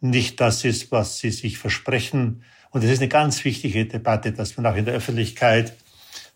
nicht 0.00 0.40
das 0.40 0.64
ist, 0.64 0.90
was 0.92 1.18
sie 1.18 1.30
sich 1.30 1.58
versprechen. 1.58 2.42
Und 2.70 2.82
es 2.82 2.90
ist 2.90 3.00
eine 3.00 3.08
ganz 3.08 3.44
wichtige 3.44 3.84
Debatte, 3.84 4.32
dass 4.32 4.56
man 4.56 4.64
auch 4.64 4.76
in 4.76 4.86
der 4.86 4.94
Öffentlichkeit 4.94 5.74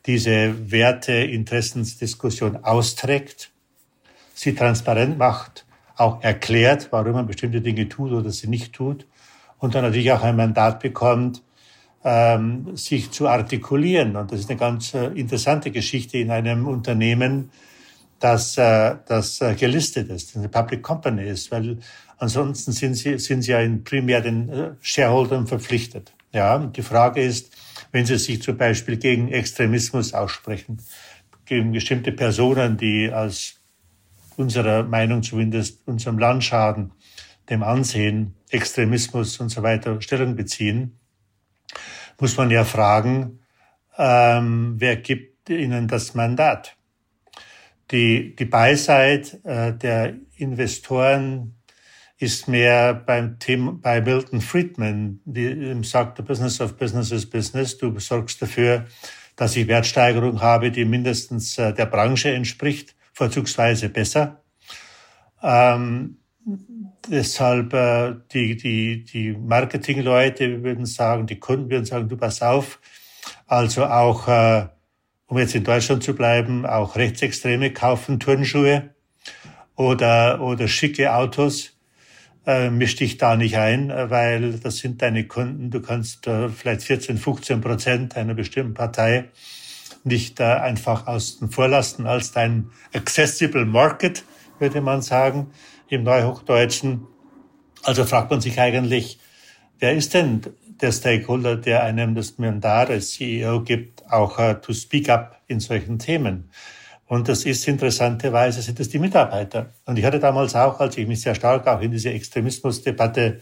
diese 0.04 0.70
Werte-Interessensdiskussion 0.70 2.56
austrägt, 2.58 3.52
sie 4.34 4.54
transparent 4.54 5.16
macht, 5.16 5.64
auch 5.96 6.22
erklärt, 6.22 6.88
warum 6.90 7.12
man 7.12 7.26
bestimmte 7.26 7.60
Dinge 7.60 7.88
tut 7.88 8.12
oder 8.12 8.30
sie 8.30 8.48
nicht 8.48 8.72
tut 8.72 9.06
und 9.58 9.74
dann 9.74 9.84
natürlich 9.84 10.12
auch 10.12 10.22
ein 10.22 10.36
Mandat 10.36 10.80
bekommt, 10.80 11.42
ähm, 12.04 12.76
sich 12.76 13.10
zu 13.10 13.28
artikulieren. 13.28 14.16
Und 14.16 14.32
das 14.32 14.40
ist 14.40 14.50
eine 14.50 14.58
ganz 14.58 14.94
äh, 14.94 15.06
interessante 15.06 15.70
Geschichte 15.70 16.18
in 16.18 16.30
einem 16.30 16.66
Unternehmen, 16.66 17.50
das, 18.18 18.56
äh, 18.56 18.96
das 19.06 19.40
äh, 19.40 19.54
gelistet 19.54 20.08
ist, 20.10 20.36
eine 20.36 20.48
Public 20.48 20.82
Company 20.82 21.28
ist, 21.28 21.50
weil 21.50 21.78
ansonsten 22.18 22.72
sind 22.72 22.94
sie, 22.94 23.18
sind 23.18 23.42
sie 23.42 23.52
ja 23.52 23.60
in 23.60 23.84
primär 23.84 24.20
den 24.20 24.48
äh, 24.48 24.70
Shareholdern 24.80 25.46
verpflichtet. 25.46 26.12
Ja, 26.32 26.56
und 26.56 26.76
die 26.76 26.82
Frage 26.82 27.22
ist, 27.22 27.52
wenn 27.90 28.06
sie 28.06 28.18
sich 28.18 28.40
zum 28.42 28.56
Beispiel 28.56 28.96
gegen 28.96 29.30
Extremismus 29.30 30.14
aussprechen, 30.14 30.78
gegen 31.44 31.72
bestimmte 31.72 32.12
Personen, 32.12 32.76
die 32.76 33.10
als 33.12 33.61
unserer 34.42 34.82
Meinung 34.82 35.22
zumindest 35.22 35.86
unserem 35.86 36.18
Land 36.18 36.44
schaden, 36.44 36.92
dem 37.48 37.62
Ansehen, 37.62 38.34
Extremismus 38.50 39.40
und 39.40 39.48
so 39.48 39.62
weiter 39.62 40.00
Stellung 40.02 40.36
beziehen, 40.36 40.98
muss 42.20 42.36
man 42.36 42.50
ja 42.50 42.64
fragen, 42.64 43.40
ähm, 43.96 44.74
wer 44.78 44.96
gibt 44.96 45.48
ihnen 45.48 45.88
das 45.88 46.14
Mandat? 46.14 46.76
Die, 47.90 48.34
die 48.36 48.44
Beiseite 48.44 49.40
äh, 49.44 49.72
der 49.72 50.14
Investoren 50.36 51.56
ist 52.18 52.48
mehr 52.48 52.94
beim 52.94 53.38
Thema, 53.38 53.72
bei 53.72 54.00
Milton 54.00 54.40
Friedman, 54.40 55.20
die 55.24 55.82
sagt, 55.82 56.18
the 56.18 56.22
business 56.22 56.60
of 56.60 56.76
business 56.76 57.10
is 57.10 57.28
business. 57.28 57.76
Du 57.76 57.98
sorgst 57.98 58.40
dafür, 58.40 58.86
dass 59.36 59.56
ich 59.56 59.66
Wertsteigerung 59.66 60.40
habe, 60.40 60.70
die 60.70 60.84
mindestens 60.84 61.58
äh, 61.58 61.74
der 61.74 61.86
Branche 61.86 62.32
entspricht, 62.32 62.94
vorzugsweise 63.22 63.88
besser. 63.88 64.42
Ähm, 65.42 66.16
deshalb 67.08 67.72
äh, 67.72 68.14
die, 68.32 68.56
die, 68.56 69.04
die 69.04 69.32
Marketingleute 69.32 70.64
würden 70.64 70.86
sagen, 70.86 71.26
die 71.26 71.38
Kunden 71.38 71.70
würden 71.70 71.84
sagen, 71.84 72.08
du 72.08 72.16
pass 72.16 72.42
auf. 72.42 72.80
Also 73.46 73.84
auch, 73.84 74.26
äh, 74.26 74.66
um 75.26 75.38
jetzt 75.38 75.54
in 75.54 75.62
Deutschland 75.62 76.02
zu 76.02 76.14
bleiben, 76.14 76.66
auch 76.66 76.96
Rechtsextreme 76.96 77.72
kaufen 77.72 78.18
Turnschuhe 78.18 78.90
oder, 79.76 80.40
oder 80.40 80.66
schicke 80.66 81.14
Autos 81.14 81.78
äh, 82.44 82.70
misch 82.70 82.96
dich 82.96 83.18
da 83.18 83.36
nicht 83.36 83.56
ein, 83.56 83.88
weil 83.88 84.58
das 84.58 84.78
sind 84.78 85.00
deine 85.00 85.28
Kunden. 85.28 85.70
Du 85.70 85.80
kannst 85.80 86.26
äh, 86.26 86.48
vielleicht 86.48 86.82
14, 86.82 87.16
15 87.18 87.60
Prozent 87.60 88.16
einer 88.16 88.34
bestimmten 88.34 88.74
Partei 88.74 89.30
nicht 90.04 90.40
äh, 90.40 90.44
einfach 90.44 91.06
außen 91.06 91.50
vor 91.50 91.68
lassen 91.68 92.06
als 92.06 92.32
dein 92.32 92.70
accessible 92.92 93.64
market, 93.64 94.24
würde 94.58 94.80
man 94.80 95.02
sagen, 95.02 95.50
im 95.88 96.02
Neuhochdeutschen. 96.04 97.06
Also 97.82 98.04
fragt 98.04 98.30
man 98.30 98.40
sich 98.40 98.58
eigentlich, 98.60 99.18
wer 99.78 99.94
ist 99.94 100.14
denn 100.14 100.42
der 100.80 100.92
Stakeholder, 100.92 101.56
der 101.56 101.82
einem 101.82 102.14
das 102.14 102.38
Mandat 102.38 102.90
als 102.90 103.12
CEO 103.12 103.62
gibt, 103.62 104.10
auch 104.10 104.38
uh, 104.38 104.54
to 104.54 104.72
speak 104.72 105.08
up 105.08 105.40
in 105.46 105.60
solchen 105.60 105.98
Themen? 105.98 106.50
Und 107.06 107.28
das 107.28 107.44
ist 107.44 107.68
interessanterweise, 107.68 108.62
sind 108.62 108.80
es 108.80 108.88
die 108.88 108.98
Mitarbeiter. 108.98 109.74
Und 109.84 109.98
ich 109.98 110.04
hatte 110.04 110.18
damals 110.18 110.54
auch, 110.54 110.80
als 110.80 110.96
ich 110.96 111.06
mich 111.06 111.20
sehr 111.20 111.34
stark 111.34 111.66
auch 111.66 111.80
in 111.80 111.90
diese 111.90 112.10
Extremismusdebatte 112.10 113.40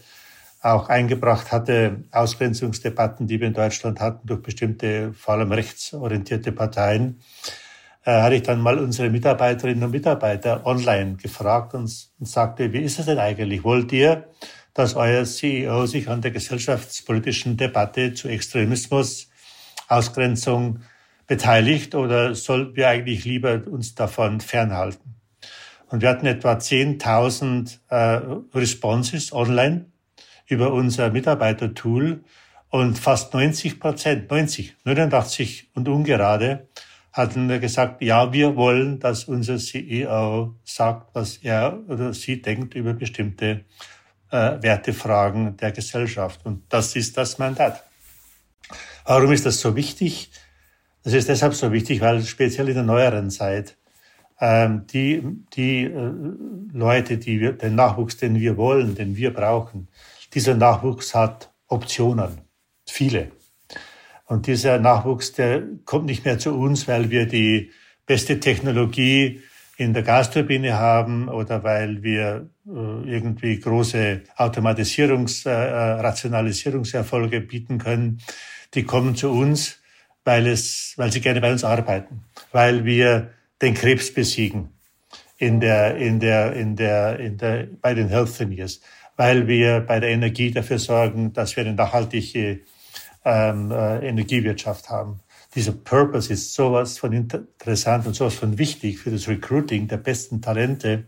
auch 0.61 0.89
eingebracht 0.89 1.51
hatte, 1.51 2.03
Ausgrenzungsdebatten, 2.11 3.27
die 3.27 3.39
wir 3.39 3.47
in 3.47 3.53
Deutschland 3.53 3.99
hatten 3.99 4.27
durch 4.27 4.41
bestimmte, 4.41 5.13
vor 5.13 5.33
allem 5.33 5.51
rechtsorientierte 5.51 6.51
Parteien, 6.51 7.19
äh, 8.05 8.21
hatte 8.21 8.35
ich 8.35 8.43
dann 8.43 8.61
mal 8.61 8.77
unsere 8.77 9.09
Mitarbeiterinnen 9.09 9.83
und 9.83 9.91
Mitarbeiter 9.91 10.65
online 10.65 11.15
gefragt 11.15 11.73
und, 11.73 11.91
und 12.19 12.25
sagte, 12.27 12.71
wie 12.73 12.79
ist 12.79 12.99
es 12.99 13.07
denn 13.07 13.17
eigentlich? 13.17 13.63
Wollt 13.63 13.91
ihr, 13.91 14.27
dass 14.73 14.95
euer 14.95 15.25
CEO 15.25 15.85
sich 15.87 16.07
an 16.07 16.21
der 16.21 16.31
gesellschaftspolitischen 16.31 17.57
Debatte 17.57 18.13
zu 18.13 18.27
Extremismus, 18.27 19.29
Ausgrenzung, 19.87 20.79
beteiligt 21.27 21.95
oder 21.95 22.35
sollten 22.35 22.75
wir 22.75 22.89
eigentlich 22.89 23.25
lieber 23.25 23.61
uns 23.67 23.95
davon 23.95 24.41
fernhalten? 24.41 25.15
Und 25.89 26.01
wir 26.01 26.09
hatten 26.09 26.25
etwa 26.25 26.53
10.000 26.53 27.79
äh, 27.89 28.55
Responses 28.57 29.33
online 29.33 29.90
über 30.51 30.73
unser 30.73 31.09
Mitarbeitertool 31.09 32.23
und 32.69 32.99
fast 32.99 33.33
90 33.33 33.79
Prozent, 33.79 34.29
90, 34.29 34.75
89 34.83 35.69
und 35.73 35.87
ungerade 35.87 36.67
hatten 37.13 37.47
gesagt, 37.59 38.01
ja, 38.01 38.31
wir 38.31 38.55
wollen, 38.55 38.99
dass 38.99 39.25
unser 39.25 39.57
CEO 39.57 40.55
sagt, 40.63 41.13
was 41.13 41.37
er 41.37 41.79
oder 41.87 42.13
sie 42.13 42.41
denkt 42.41 42.73
über 42.73 42.93
bestimmte 42.93 43.65
äh, 44.31 44.61
Wertefragen 44.61 45.57
der 45.57 45.71
Gesellschaft. 45.71 46.45
Und 46.45 46.63
das 46.69 46.95
ist 46.95 47.17
das 47.17 47.37
Mandat. 47.37 47.83
Warum 49.05 49.31
ist 49.33 49.45
das 49.45 49.59
so 49.59 49.75
wichtig? 49.75 50.31
Das 51.03 51.13
ist 51.13 51.27
deshalb 51.27 51.53
so 51.53 51.71
wichtig, 51.73 51.99
weil 51.99 52.23
speziell 52.23 52.69
in 52.69 52.75
der 52.75 52.83
neueren 52.83 53.29
Zeit 53.29 53.75
ähm, 54.39 54.85
die, 54.87 55.21
die 55.53 55.83
äh, 55.83 56.11
Leute, 56.73 57.17
die 57.17 57.39
wir, 57.41 57.53
den 57.53 57.75
Nachwuchs, 57.75 58.17
den 58.17 58.39
wir 58.39 58.55
wollen, 58.55 58.95
den 58.95 59.15
wir 59.17 59.33
brauchen, 59.33 59.87
dieser 60.33 60.55
Nachwuchs 60.55 61.13
hat 61.13 61.51
Optionen, 61.67 62.41
viele. 62.87 63.31
Und 64.25 64.47
dieser 64.47 64.79
Nachwuchs, 64.79 65.33
der 65.33 65.63
kommt 65.85 66.05
nicht 66.05 66.23
mehr 66.23 66.39
zu 66.39 66.53
uns, 66.53 66.87
weil 66.87 67.09
wir 67.09 67.25
die 67.25 67.71
beste 68.05 68.39
Technologie 68.39 69.41
in 69.77 69.93
der 69.93 70.03
Gasturbine 70.03 70.77
haben 70.77 71.27
oder 71.27 71.63
weil 71.63 72.03
wir 72.03 72.49
äh, 72.67 73.09
irgendwie 73.09 73.59
große 73.59 74.21
Automatisierungs-, 74.37 75.49
äh, 75.49 76.01
Rationalisierungserfolge 76.01 77.41
bieten 77.41 77.77
können, 77.77 78.21
die 78.73 78.83
kommen 78.83 79.15
zu 79.15 79.31
uns, 79.31 79.79
weil 80.23 80.47
es, 80.47 80.93
weil 80.97 81.11
sie 81.11 81.21
gerne 81.21 81.41
bei 81.41 81.51
uns 81.51 81.63
arbeiten, 81.63 82.23
weil 82.51 82.85
wir 82.85 83.31
den 83.61 83.73
Krebs 83.73 84.13
besiegen 84.13 84.69
in 85.37 85.59
der, 85.59 85.97
in 85.97 86.19
der, 86.19 86.53
in 86.53 86.75
der, 86.75 87.19
in 87.19 87.37
der, 87.37 87.67
bei 87.81 87.93
den 87.95 88.09
Health 88.09 88.39
Engineers, 88.39 88.81
weil 89.17 89.47
wir 89.47 89.81
bei 89.81 89.99
der 89.99 90.09
Energie 90.09 90.51
dafür 90.51 90.79
sorgen, 90.79 91.33
dass 91.33 91.55
wir 91.55 91.63
eine 91.65 91.73
nachhaltige 91.73 92.61
ähm, 93.25 93.71
äh, 93.71 94.07
Energiewirtschaft 94.07 94.89
haben. 94.89 95.19
Dieser 95.53 95.73
Purpose 95.73 96.31
ist 96.31 96.53
sowas 96.53 96.97
von 96.97 97.11
interessant 97.11 98.07
und 98.07 98.13
sowas 98.13 98.35
von 98.35 98.57
wichtig 98.57 98.99
für 98.99 99.11
das 99.11 99.27
Recruiting 99.27 99.87
der 99.87 99.97
besten 99.97 100.41
Talente 100.41 101.05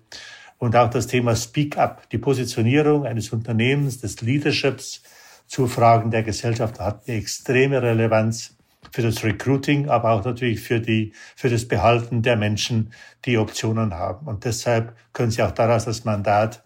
und 0.57 0.75
auch 0.75 0.89
das 0.89 1.07
Thema 1.07 1.35
Speak 1.35 1.77
Up, 1.77 2.09
die 2.09 2.17
Positionierung 2.17 3.05
eines 3.05 3.31
Unternehmens, 3.31 4.01
des 4.01 4.21
Leaderships 4.21 5.01
zu 5.47 5.67
Fragen 5.67 6.11
der 6.11 6.23
Gesellschaft 6.23 6.79
hat 6.79 7.07
eine 7.07 7.17
extreme 7.17 7.81
Relevanz 7.81 8.55
für 8.91 9.01
das 9.01 9.23
Recruiting, 9.23 9.89
aber 9.89 10.11
auch 10.11 10.23
natürlich 10.25 10.61
für 10.61 10.79
die, 10.79 11.13
für 11.35 11.49
das 11.49 11.67
Behalten 11.67 12.21
der 12.21 12.35
Menschen, 12.35 12.93
die 13.25 13.37
Optionen 13.37 13.93
haben. 13.93 14.27
Und 14.27 14.45
deshalb 14.45 14.95
können 15.13 15.31
Sie 15.31 15.41
auch 15.41 15.51
daraus 15.51 15.85
das 15.85 16.05
Mandat, 16.05 16.63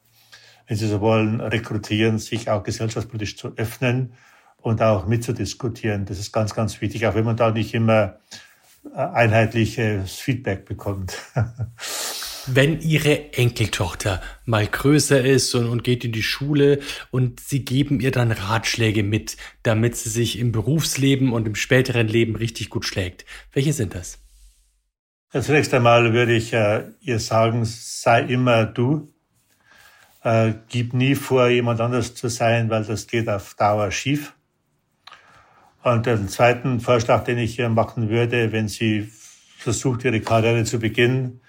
wenn 0.67 0.77
Sie 0.77 0.87
so 0.87 1.01
wollen, 1.01 1.41
rekrutieren, 1.41 2.19
sich 2.19 2.49
auch 2.49 2.63
gesellschaftspolitisch 2.63 3.37
zu 3.37 3.53
öffnen 3.55 4.13
und 4.57 4.81
auch 4.81 5.07
mitzudiskutieren. 5.07 6.05
Das 6.05 6.19
ist 6.19 6.31
ganz, 6.31 6.53
ganz 6.53 6.79
wichtig, 6.81 7.07
auch 7.07 7.15
wenn 7.15 7.25
man 7.25 7.37
da 7.37 7.51
nicht 7.51 7.73
immer 7.73 8.19
äh, 8.93 8.99
einheitliches 8.99 10.15
Feedback 10.15 10.65
bekommt. 10.65 11.17
Wenn 12.49 12.79
Ihre 12.79 13.33
Enkeltochter 13.33 14.21
mal 14.45 14.65
größer 14.65 15.21
ist 15.21 15.53
und, 15.53 15.67
und, 15.67 15.83
geht 15.83 16.05
in 16.05 16.13
die 16.13 16.23
Schule 16.23 16.79
und 17.11 17.41
Sie 17.41 17.65
geben 17.65 17.99
ihr 17.99 18.11
dann 18.11 18.31
Ratschläge 18.31 19.03
mit, 19.03 19.35
damit 19.63 19.97
sie 19.97 20.09
sich 20.09 20.39
im 20.39 20.53
Berufsleben 20.53 21.33
und 21.33 21.45
im 21.45 21.55
späteren 21.55 22.07
Leben 22.07 22.37
richtig 22.37 22.69
gut 22.69 22.85
schlägt. 22.85 23.25
Welche 23.51 23.73
sind 23.73 23.95
das? 23.95 24.19
Zunächst 25.33 25.73
einmal 25.73 26.13
würde 26.13 26.33
ich 26.33 26.53
äh, 26.53 26.85
ihr 27.01 27.19
sagen, 27.19 27.65
sei 27.65 28.21
immer 28.21 28.65
du. 28.65 29.13
Äh, 30.27 30.55
gib 30.67 30.93
nie 30.93 31.15
vor, 31.15 31.47
jemand 31.47 31.79
anders 31.79 32.13
zu 32.13 32.27
sein, 32.27 32.69
weil 32.69 32.83
das 32.83 33.07
geht 33.07 33.29
auf 33.29 33.53
Dauer 33.53 33.91
schief. 33.91 34.33
Und 35.83 36.05
den 36.05 36.27
zweiten 36.27 36.81
Vorschlag, 36.81 37.23
den 37.23 37.37
ich 37.37 37.55
hier 37.55 37.69
machen 37.69 38.09
würde, 38.09 38.51
wenn 38.51 38.67
sie 38.67 39.09
versucht, 39.57 40.03
ihre 40.03 40.19
Karriere 40.19 40.65
zu 40.65 40.79
beginnen, 40.79 41.39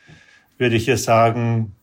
würde 0.59 0.77
ich 0.77 0.87
ihr 0.87 0.97
sagen, 0.97 1.75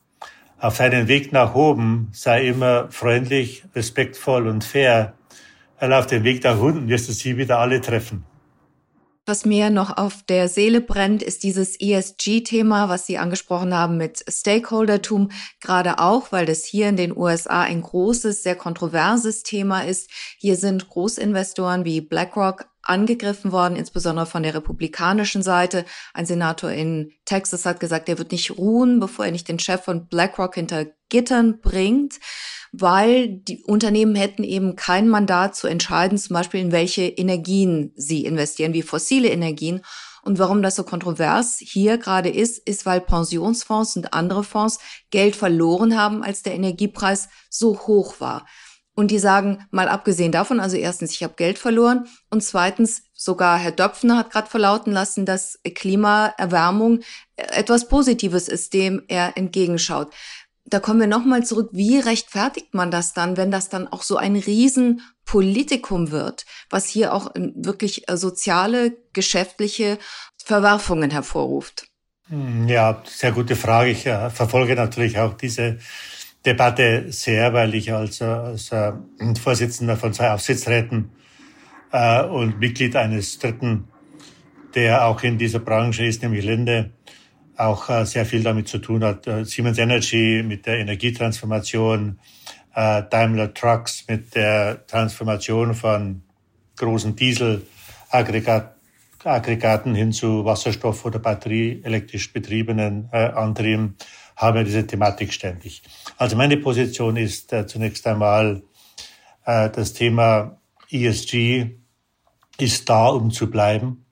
auf 0.58 0.77
deinem 0.77 1.10
Weg 1.10 1.34
nach 1.34 1.53
oben 1.53 2.08
sei 2.13 2.47
immer 2.47 2.89
freundlich, 2.91 3.65
respektvoll 3.75 4.47
und 4.47 4.63
fair. 4.63 5.15
Weil 5.81 5.91
auf 5.91 6.08
dem 6.08 6.23
Weg 6.23 6.45
nach 6.45 6.58
unten 6.58 6.88
wirst 6.88 7.10
du 7.10 7.12
sie 7.12 7.36
wieder 7.36 7.60
alle 7.60 7.81
treffen. 7.81 8.23
Was 9.27 9.43
mir 9.43 9.71
noch 9.71 9.97
auf 9.97 10.21
der 10.21 10.47
Seele 10.47 10.81
brennt, 10.81 11.23
ist 11.23 11.41
dieses 11.41 11.79
ESG-Thema, 11.79 12.89
was 12.89 13.07
Sie 13.07 13.17
angesprochen 13.17 13.73
haben 13.73 13.97
mit 13.97 14.23
Stakeholdertum, 14.29 15.31
gerade 15.61 15.97
auch, 15.97 16.31
weil 16.31 16.45
das 16.45 16.63
hier 16.63 16.89
in 16.89 16.95
den 16.95 17.17
USA 17.17 17.61
ein 17.61 17.81
großes, 17.81 18.43
sehr 18.43 18.55
kontroverses 18.55 19.41
Thema 19.41 19.81
ist. 19.81 20.11
Hier 20.38 20.57
sind 20.57 20.89
Großinvestoren 20.89 21.85
wie 21.85 22.01
BlackRock 22.01 22.67
angegriffen 22.85 23.51
worden, 23.51 23.75
insbesondere 23.75 24.25
von 24.25 24.43
der 24.43 24.55
republikanischen 24.55 25.41
Seite. 25.41 25.85
Ein 26.13 26.25
Senator 26.25 26.71
in 26.71 27.11
Texas 27.25 27.65
hat 27.65 27.79
gesagt, 27.79 28.07
er 28.09 28.17
wird 28.17 28.31
nicht 28.31 28.57
ruhen, 28.57 28.99
bevor 28.99 29.25
er 29.25 29.31
nicht 29.31 29.47
den 29.47 29.59
Chef 29.59 29.83
von 29.83 30.07
BlackRock 30.07 30.55
hinter 30.55 30.85
Gittern 31.09 31.59
bringt 31.61 32.19
weil 32.79 33.29
die 33.29 33.63
Unternehmen 33.63 34.15
hätten 34.15 34.43
eben 34.43 34.75
kein 34.75 35.07
Mandat 35.07 35.55
zu 35.55 35.67
entscheiden, 35.67 36.17
zum 36.17 36.33
Beispiel 36.33 36.59
in 36.59 36.71
welche 36.71 37.03
Energien 37.03 37.93
sie 37.95 38.25
investieren, 38.25 38.73
wie 38.73 38.81
fossile 38.81 39.29
Energien. 39.29 39.81
Und 40.23 40.39
warum 40.39 40.63
das 40.63 40.75
so 40.75 40.83
kontrovers 40.83 41.57
hier 41.59 41.99
gerade 41.99 42.29
ist, 42.29 42.57
ist, 42.67 42.85
weil 42.87 42.99
Pensionsfonds 42.99 43.95
und 43.95 44.13
andere 44.13 44.43
Fonds 44.43 44.79
Geld 45.11 45.35
verloren 45.35 45.97
haben, 45.97 46.23
als 46.23 46.41
der 46.41 46.55
Energiepreis 46.55 47.29
so 47.49 47.77
hoch 47.81 48.19
war. 48.19 48.45
Und 48.95 49.12
die 49.12 49.19
sagen, 49.19 49.65
mal 49.71 49.89
abgesehen 49.89 50.31
davon, 50.31 50.60
also 50.62 50.77
erstens, 50.77 51.12
ich 51.12 51.23
habe 51.23 51.34
Geld 51.36 51.60
verloren 51.60 52.08
und 52.29 52.41
zweitens, 52.41 53.03
sogar 53.13 53.58
Herr 53.58 53.71
Döpfner 53.71 54.17
hat 54.17 54.31
gerade 54.31 54.49
verlauten 54.49 54.93
lassen, 54.93 55.25
dass 55.25 55.60
Klimaerwärmung 55.63 57.01
etwas 57.36 57.89
Positives 57.89 58.47
ist, 58.47 58.73
dem 58.73 59.03
er 59.08 59.38
entgegenschaut 59.38 60.12
da 60.65 60.79
kommen 60.79 60.99
wir 60.99 61.08
nochmal 61.08 61.45
zurück, 61.45 61.69
wie 61.73 61.99
rechtfertigt 61.99 62.73
man 62.73 62.89
das 62.89 63.13
dann, 63.13 63.38
wenn 63.38 63.51
das 63.51 63.69
dann 63.69 63.88
auch 63.88 64.01
so 64.01 64.17
ein 64.17 64.36
Riesenpolitikum 64.36 66.12
wird, 66.12 66.45
was 66.69 66.88
hier 66.88 67.13
auch 67.13 67.31
wirklich 67.36 68.10
äh, 68.10 68.17
soziale, 68.17 68.97
geschäftliche 69.13 69.99
Verwerfungen 70.43 71.12
hervorruft? 71.12 71.88
Hm, 72.29 72.67
ja, 72.67 73.03
sehr 73.05 73.31
gute 73.31 73.55
Frage. 73.55 73.91
Ich 73.91 74.08
äh, 74.08 74.31
verfolge 74.31 74.75
natürlich 74.75 75.19
auch 75.19 75.36
diese 75.36 75.77
Debatte 76.45 77.12
sehr, 77.12 77.53
weil 77.53 77.73
ich 77.75 77.91
als, 77.91 78.21
als 78.21 78.71
äh, 78.71 78.93
Vorsitzender 79.41 79.97
von 79.97 80.13
zwei 80.13 80.31
Aufsichtsräten 80.31 81.12
äh, 81.91 82.23
und 82.23 82.60
Mitglied 82.60 82.95
eines 82.95 83.39
dritten, 83.39 83.88
der 84.75 85.05
auch 85.05 85.23
in 85.23 85.38
dieser 85.38 85.60
Branche 85.60 86.05
ist, 86.05 86.21
nämlich 86.21 86.45
Linde, 86.45 86.91
auch 87.58 87.89
äh, 87.89 88.05
sehr 88.05 88.25
viel 88.25 88.43
damit 88.43 88.67
zu 88.67 88.79
tun 88.79 89.03
hat. 89.03 89.27
Äh, 89.27 89.45
Siemens 89.45 89.77
Energy 89.77 90.43
mit 90.45 90.65
der 90.65 90.79
Energietransformation, 90.79 92.19
äh, 92.75 93.03
Daimler 93.10 93.53
Trucks 93.53 94.05
mit 94.08 94.36
der 94.36 94.86
Transformation 94.88 95.73
von 95.73 96.21
großen 96.75 97.15
Dieselaggregaten 97.15 99.95
hin 99.95 100.12
zu 100.12 100.43
Wasserstoff- 100.45 101.05
oder 101.05 101.19
batterieelektrisch 101.19 102.34
betriebenen 102.34 103.08
äh, 103.12 103.29
Antrieben 103.29 103.95
haben 104.35 104.57
wir 104.57 104.63
diese 104.63 104.85
Thematik 104.85 105.33
ständig. 105.33 105.83
Also 106.17 106.35
meine 106.35 106.57
Position 106.57 107.17
ist 107.17 107.53
äh, 107.53 107.67
zunächst 107.67 108.05
einmal 108.07 108.63
äh, 109.45 109.69
das 109.69 109.93
Thema 109.93 110.57
ESG 110.91 111.71
ist 112.57 112.89
da, 112.89 113.07
um 113.07 113.31
zu 113.31 113.49
bleiben. 113.49 114.05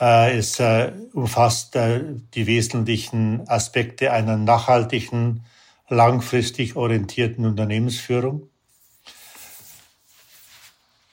Äh, 0.00 0.38
es 0.38 0.58
äh, 0.60 0.92
umfasst 1.12 1.76
äh, 1.76 2.02
die 2.34 2.46
wesentlichen 2.46 3.48
Aspekte 3.48 4.12
einer 4.12 4.36
nachhaltigen, 4.36 5.44
langfristig 5.88 6.76
orientierten 6.76 7.44
Unternehmensführung. 7.44 8.48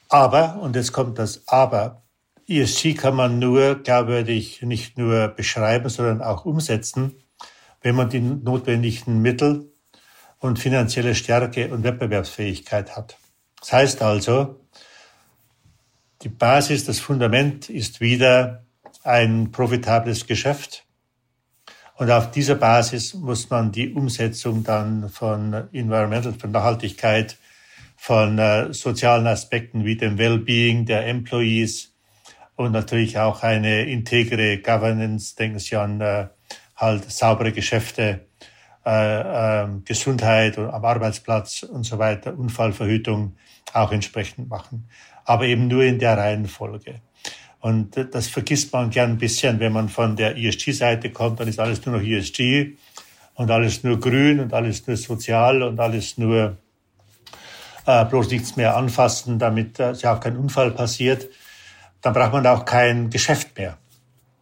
Aber, 0.07 0.59
und 0.61 0.75
jetzt 0.75 0.91
kommt 0.91 1.19
das 1.19 1.47
Aber, 1.47 2.01
ESG 2.47 2.95
kann 2.95 3.15
man 3.15 3.37
nur, 3.37 3.75
glaube 3.75 4.21
ich, 4.21 4.63
nicht 4.63 4.97
nur 4.97 5.27
beschreiben, 5.27 5.87
sondern 5.89 6.23
auch 6.23 6.45
umsetzen, 6.45 7.15
wenn 7.81 7.95
man 7.95 8.09
die 8.09 8.19
notwendigen 8.19 9.21
Mittel 9.21 9.71
und 10.39 10.59
finanzielle 10.59 11.15
Stärke 11.15 11.73
und 11.73 11.83
Wettbewerbsfähigkeit 11.83 12.95
hat. 12.95 13.17
Das 13.59 13.73
heißt 13.73 14.01
also, 14.01 14.59
die 16.21 16.29
Basis, 16.29 16.85
das 16.85 16.99
Fundament 16.99 17.69
ist 17.69 18.01
wieder 18.01 18.65
ein 19.03 19.51
profitables 19.51 20.27
Geschäft. 20.27 20.85
Und 21.95 22.11
auf 22.11 22.31
dieser 22.31 22.55
Basis 22.55 23.13
muss 23.13 23.49
man 23.49 23.71
die 23.71 23.91
Umsetzung 23.93 24.63
dann 24.63 25.09
von 25.09 25.53
Environmental, 25.73 26.33
von 26.33 26.51
Nachhaltigkeit, 26.51 27.37
von 27.97 28.39
äh, 28.39 28.73
sozialen 28.73 29.27
Aspekten 29.27 29.83
wie 29.83 29.97
dem 29.97 30.17
Wellbeing 30.17 30.85
der 30.85 31.05
Employees 31.07 31.93
und 32.55 32.71
natürlich 32.71 33.17
auch 33.17 33.43
eine 33.43 33.83
integre 33.83 34.59
Governance, 34.59 35.35
denken 35.35 35.59
Sie 35.59 35.75
an 35.75 35.99
äh, 35.99 36.27
halt 36.79 37.11
saubere 37.11 37.51
Geschäfte, 37.51 38.27
äh, 38.85 39.63
äh, 39.63 39.67
Gesundheit 39.85 40.57
am 40.57 40.85
Arbeitsplatz 40.85 41.63
und 41.63 41.83
so 41.83 41.99
weiter, 41.99 42.37
Unfallverhütung 42.37 43.35
auch 43.73 43.91
entsprechend 43.91 44.49
machen. 44.49 44.87
Aber 45.25 45.45
eben 45.45 45.67
nur 45.67 45.83
in 45.83 45.99
der 45.99 46.17
Reihenfolge. 46.17 47.01
Und 47.59 47.97
das 48.13 48.27
vergisst 48.27 48.71
man 48.71 48.89
gern 48.89 49.11
ein 49.11 49.17
bisschen, 49.17 49.59
wenn 49.59 49.73
man 49.73 49.89
von 49.89 50.15
der 50.15 50.37
ESG-Seite 50.37 51.11
kommt, 51.11 51.39
dann 51.41 51.47
ist 51.49 51.59
alles 51.59 51.85
nur 51.85 51.97
noch 51.97 52.05
ESG 52.05 52.77
und 53.33 53.51
alles 53.51 53.83
nur 53.83 53.99
grün 53.99 54.39
und 54.39 54.53
alles 54.53 54.87
nur 54.87 54.95
sozial 54.95 55.61
und 55.63 55.79
alles 55.79 56.17
nur 56.17 56.57
äh, 57.85 58.05
bloß 58.05 58.29
nichts 58.29 58.55
mehr 58.55 58.77
anfassen, 58.77 59.39
damit 59.39 59.79
äh, 59.79 59.93
ja 59.93 60.15
auch 60.15 60.19
kein 60.19 60.37
Unfall 60.37 60.71
passiert. 60.71 61.27
Dann 62.01 62.13
braucht 62.13 62.31
man 62.31 62.45
auch 62.45 62.63
kein 62.63 63.09
Geschäft 63.09 63.57
mehr. 63.57 63.77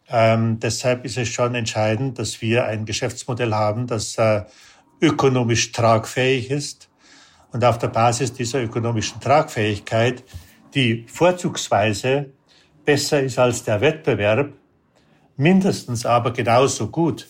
Ähm, 0.10 0.60
deshalb 0.60 1.06
ist 1.06 1.18
es 1.18 1.28
schon 1.28 1.56
entscheidend, 1.56 2.18
dass 2.20 2.42
wir 2.42 2.66
ein 2.66 2.86
Geschäftsmodell 2.86 3.54
haben, 3.54 3.88
das 3.88 4.18
äh, 4.18 4.44
ökonomisch 5.02 5.72
tragfähig 5.72 6.50
ist. 6.50 6.90
Und 7.52 7.64
auf 7.64 7.78
der 7.78 7.88
Basis 7.88 8.34
dieser 8.34 8.62
ökonomischen 8.62 9.20
Tragfähigkeit, 9.20 10.24
die 10.74 11.06
vorzugsweise 11.08 12.32
besser 12.86 13.22
ist 13.22 13.40
als 13.40 13.64
der 13.64 13.82
Wettbewerb, 13.82 14.54
mindestens 15.36 16.06
aber 16.06 16.32
genauso 16.32 16.88
gut 16.88 17.28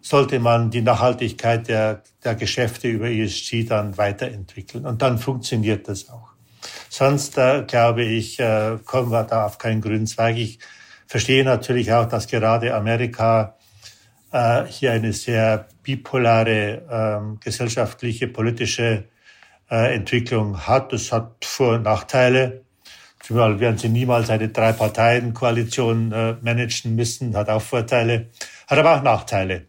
sollte 0.00 0.38
man 0.38 0.70
die 0.70 0.80
Nachhaltigkeit 0.80 1.68
der, 1.68 2.02
der 2.24 2.34
Geschäfte 2.34 2.88
über 2.88 3.08
ESG 3.08 3.64
dann 3.64 3.98
weiterentwickeln. 3.98 4.86
Und 4.86 5.02
dann 5.02 5.18
funktioniert 5.18 5.88
das 5.88 6.08
auch. 6.08 6.30
Sonst, 6.88 7.36
äh, 7.36 7.64
glaube 7.66 8.04
ich, 8.04 8.38
äh, 8.38 8.78
kommen 8.84 9.10
wir 9.10 9.24
da 9.24 9.46
auf 9.46 9.58
keinen 9.58 9.80
grünen 9.80 10.06
Zweig. 10.06 10.36
Ich 10.36 10.58
verstehe 11.08 11.42
natürlich 11.42 11.92
auch, 11.92 12.06
dass 12.06 12.28
gerade 12.28 12.74
Amerika 12.74 13.56
äh, 14.30 14.64
hier 14.66 14.92
eine 14.92 15.12
sehr 15.12 15.66
bipolare 15.82 16.82
ähm, 16.90 17.40
gesellschaftliche, 17.40 18.28
politische 18.28 19.04
äh, 19.70 19.94
Entwicklung 19.94 20.66
hat. 20.66 20.92
Das 20.92 21.10
hat 21.10 21.44
Vor- 21.44 21.76
und 21.76 21.82
Nachteile. 21.82 22.62
Zumal 23.20 23.58
werden 23.58 23.78
sie 23.78 23.88
niemals 23.88 24.30
eine 24.30 24.48
Drei-Parteien-Koalition 24.48 26.12
äh, 26.12 26.36
managen 26.42 26.94
müssen, 26.94 27.34
hat 27.34 27.48
auch 27.48 27.62
Vorteile, 27.62 28.26
hat 28.68 28.78
aber 28.78 28.96
auch 28.96 29.02
Nachteile. 29.02 29.66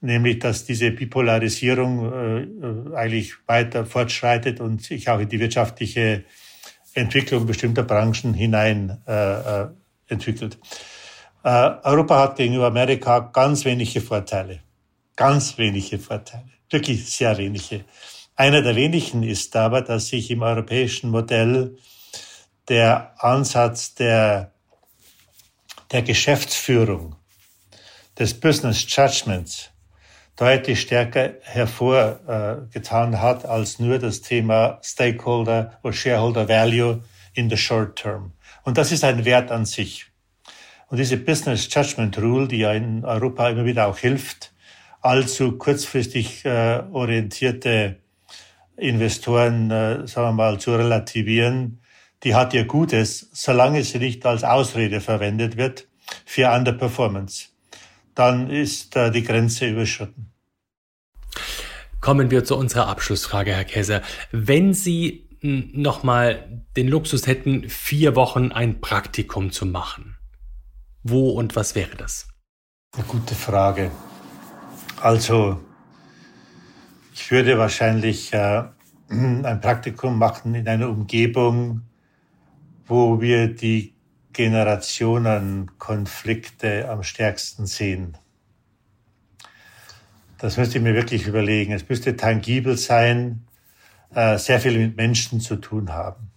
Nämlich, 0.00 0.38
dass 0.38 0.66
diese 0.66 0.90
Bipolarisierung 0.90 2.12
äh, 2.12 2.42
äh 2.42 2.96
eigentlich 2.96 3.34
weiter 3.46 3.86
fortschreitet 3.86 4.60
und 4.60 4.82
sich 4.82 5.08
auch 5.08 5.18
in 5.18 5.28
die 5.30 5.40
wirtschaftliche 5.40 6.24
Entwicklung 6.92 7.46
bestimmter 7.46 7.82
Branchen 7.82 8.34
hinein 8.34 8.98
äh, 9.08 9.62
äh 9.62 9.68
entwickelt. 10.08 10.58
Äh, 11.42 11.70
Europa 11.82 12.18
hat 12.20 12.36
gegenüber 12.36 12.66
Amerika 12.66 13.18
ganz 13.20 13.64
wenige 13.64 14.00
Vorteile. 14.00 14.60
Ganz 15.16 15.58
wenige 15.58 15.98
Vorteile. 15.98 16.48
Wirklich 16.70 17.08
sehr 17.10 17.36
wenige. 17.38 17.84
Einer 18.36 18.62
der 18.62 18.74
wenigen 18.74 19.22
ist 19.22 19.54
aber, 19.54 19.82
dass 19.82 20.08
sich 20.08 20.30
im 20.30 20.42
europäischen 20.42 21.10
Modell 21.10 21.76
der 22.68 23.14
Ansatz 23.22 23.94
der, 23.94 24.52
der 25.92 26.02
Geschäftsführung, 26.02 27.16
des 28.18 28.34
Business 28.38 28.86
Judgments 28.88 29.70
deutlich 30.36 30.80
stärker 30.80 31.34
hervorgetan 31.42 33.20
hat 33.20 33.44
als 33.44 33.78
nur 33.78 33.98
das 33.98 34.20
Thema 34.20 34.78
Stakeholder 34.82 35.78
oder 35.82 35.92
Shareholder 35.92 36.48
Value 36.48 37.02
in 37.34 37.50
the 37.50 37.56
short 37.56 37.96
term. 37.96 38.32
Und 38.64 38.78
das 38.78 38.92
ist 38.92 39.04
ein 39.04 39.24
Wert 39.24 39.50
an 39.50 39.66
sich. 39.66 40.06
Und 40.88 40.98
diese 40.98 41.16
Business 41.16 41.68
Judgment 41.72 42.18
Rule, 42.18 42.48
die 42.48 42.58
ja 42.58 42.72
in 42.72 43.04
Europa 43.04 43.48
immer 43.48 43.64
wieder 43.64 43.86
auch 43.86 43.98
hilft, 43.98 44.52
allzu 45.00 45.52
kurzfristig 45.52 46.44
äh, 46.44 46.82
orientierte 46.92 47.96
Investoren, 48.76 49.70
äh, 49.70 50.06
sagen 50.06 50.28
wir 50.28 50.32
mal, 50.32 50.58
zu 50.58 50.74
relativieren, 50.74 51.80
die 52.22 52.34
hat 52.34 52.54
ihr 52.54 52.64
Gutes, 52.64 53.28
solange 53.32 53.84
sie 53.84 53.98
nicht 53.98 54.24
als 54.24 54.44
Ausrede 54.44 55.00
verwendet 55.00 55.56
wird 55.56 55.86
für 56.24 56.50
Underperformance. 56.50 57.48
Dann 58.14 58.48
ist 58.48 58.96
äh, 58.96 59.10
die 59.10 59.22
Grenze 59.22 59.66
überschritten. 59.66 60.30
Kommen 62.00 62.30
wir 62.30 62.44
zu 62.44 62.56
unserer 62.56 62.88
Abschlussfrage, 62.88 63.52
Herr 63.52 63.64
Käser. 63.64 64.02
Wenn 64.30 64.74
Sie 64.74 65.23
nochmal 65.44 66.64
den 66.74 66.88
Luxus 66.88 67.26
hätten, 67.26 67.68
vier 67.68 68.16
Wochen 68.16 68.50
ein 68.50 68.80
Praktikum 68.80 69.50
zu 69.50 69.66
machen, 69.66 70.16
wo 71.02 71.28
und 71.30 71.54
was 71.54 71.74
wäre 71.74 71.94
das? 71.96 72.28
Eine 72.96 73.04
gute 73.04 73.34
Frage. 73.34 73.90
Also, 75.00 75.60
ich 77.12 77.30
würde 77.30 77.58
wahrscheinlich 77.58 78.32
äh, 78.32 78.62
ein 79.08 79.60
Praktikum 79.60 80.18
machen 80.18 80.54
in 80.54 80.66
einer 80.66 80.88
Umgebung, 80.88 81.82
wo 82.86 83.20
wir 83.20 83.54
die 83.54 83.92
Generationenkonflikte 84.32 86.88
am 86.88 87.02
stärksten 87.02 87.66
sehen. 87.66 88.16
Das 90.38 90.56
müsste 90.56 90.78
ich 90.78 90.84
mir 90.84 90.94
wirklich 90.94 91.26
überlegen. 91.26 91.72
Es 91.72 91.86
müsste 91.88 92.16
tangibel 92.16 92.78
sein, 92.78 93.44
äh, 94.14 94.38
sehr 94.38 94.60
viel 94.60 94.78
mit 94.78 94.96
Menschen 94.96 95.40
zu 95.40 95.56
tun 95.56 95.92
haben. 95.92 96.30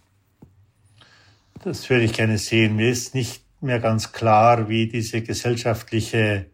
Das 1.64 1.90
würde 1.90 2.04
ich 2.06 2.14
gerne 2.14 2.38
sehen. 2.38 2.76
Mir 2.76 2.90
ist 2.90 3.16
nicht 3.16 3.44
mehr 3.62 3.80
ganz 3.80 4.12
klar, 4.12 4.68
wie 4.70 4.88
diese 4.88 5.22
gesellschaftliche, 5.22 6.48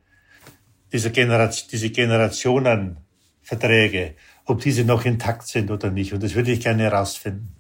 diese, 0.92 1.12
Generation, 1.12 1.70
diese 1.72 1.90
Generationenverträge, 1.90 4.16
ob 4.46 4.62
diese 4.62 4.86
noch 4.86 5.06
intakt 5.06 5.48
sind 5.48 5.72
oder 5.72 5.90
nicht. 5.92 6.14
Und 6.14 6.24
das 6.24 6.36
würde 6.36 6.52
ich 6.52 6.62
gerne 6.62 6.84
herausfinden. 6.84 7.56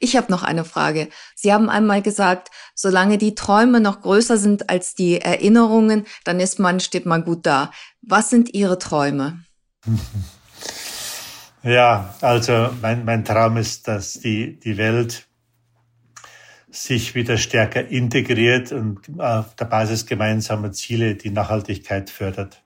Ich 0.00 0.16
habe 0.16 0.30
noch 0.30 0.44
eine 0.44 0.64
Frage. 0.64 1.08
Sie 1.34 1.52
haben 1.52 1.68
einmal 1.68 2.02
gesagt, 2.02 2.50
solange 2.74 3.18
die 3.18 3.34
Träume 3.34 3.80
noch 3.80 4.02
größer 4.02 4.36
sind 4.36 4.70
als 4.70 4.94
die 4.94 5.20
Erinnerungen, 5.20 6.06
dann 6.24 6.38
ist 6.38 6.60
man, 6.60 6.78
steht 6.78 7.04
man 7.04 7.24
gut 7.24 7.46
da. 7.46 7.72
Was 8.02 8.30
sind 8.30 8.54
Ihre 8.54 8.78
Träume? 8.78 9.42
Ja, 11.62 12.14
also 12.20 12.70
mein, 12.80 13.04
mein 13.04 13.24
Traum 13.24 13.56
ist, 13.56 13.88
dass 13.88 14.14
die, 14.14 14.58
die 14.60 14.76
Welt 14.76 15.26
sich 16.70 17.14
wieder 17.14 17.36
stärker 17.36 17.88
integriert 17.88 18.72
und 18.72 19.00
auf 19.18 19.54
der 19.56 19.64
Basis 19.64 20.06
gemeinsamer 20.06 20.70
Ziele 20.72 21.16
die 21.16 21.30
Nachhaltigkeit 21.30 22.10
fördert. 22.10 22.62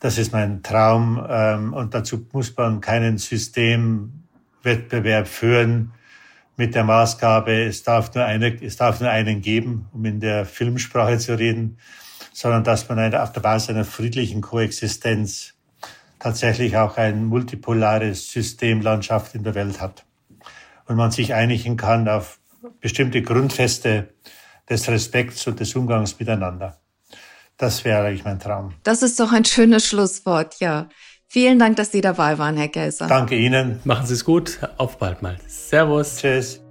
Das 0.00 0.18
ist 0.18 0.32
mein 0.32 0.62
Traum 0.62 1.24
ähm, 1.28 1.72
und 1.72 1.94
dazu 1.94 2.26
muss 2.32 2.56
man 2.56 2.80
keinen 2.80 3.18
Systemwettbewerb 3.18 5.26
führen, 5.26 5.92
mit 6.58 6.74
der 6.74 6.84
Maßgabe, 6.84 7.64
es 7.64 7.84
darf 7.84 8.12
nur 8.14 8.24
eine, 8.24 8.60
es 8.60 8.76
darf 8.76 9.00
nur 9.00 9.10
einen 9.10 9.40
geben, 9.40 9.86
um 9.92 10.04
in 10.04 10.18
der 10.18 10.44
Filmsprache 10.44 11.16
zu 11.18 11.38
reden, 11.38 11.78
sondern 12.32 12.64
dass 12.64 12.88
man 12.88 13.14
auf 13.14 13.32
der 13.32 13.40
Basis 13.40 13.70
einer 13.70 13.84
friedlichen 13.84 14.40
Koexistenz 14.40 15.54
tatsächlich 16.18 16.76
auch 16.76 16.96
ein 16.96 17.24
multipolares 17.24 18.30
Systemlandschaft 18.30 19.34
in 19.34 19.44
der 19.44 19.54
Welt 19.54 19.80
hat 19.80 20.04
und 20.86 20.96
man 20.96 21.10
sich 21.10 21.34
einigen 21.34 21.76
kann 21.76 22.08
auf 22.08 22.38
bestimmte 22.80 23.22
Grundfeste 23.22 24.08
des 24.68 24.88
Respekts 24.88 25.46
und 25.46 25.60
des 25.60 25.74
Umgangs 25.74 26.18
miteinander. 26.18 26.78
Das 27.56 27.84
wäre 27.84 28.06
eigentlich 28.06 28.24
mein 28.24 28.38
Traum. 28.38 28.74
Das 28.82 29.02
ist 29.02 29.18
doch 29.18 29.32
ein 29.32 29.44
schönes 29.44 29.86
Schlusswort, 29.86 30.56
ja. 30.60 30.88
Vielen 31.26 31.58
Dank, 31.58 31.76
dass 31.76 31.92
Sie 31.92 32.00
dabei 32.00 32.38
waren, 32.38 32.56
Herr 32.56 32.68
Gelser. 32.68 33.06
Danke 33.06 33.36
Ihnen. 33.36 33.80
Machen 33.84 34.06
Sie 34.06 34.14
es 34.14 34.24
gut. 34.24 34.58
Auf 34.78 34.98
bald 34.98 35.20
mal. 35.20 35.36
Servus. 35.46 36.16
Tschüss. 36.16 36.62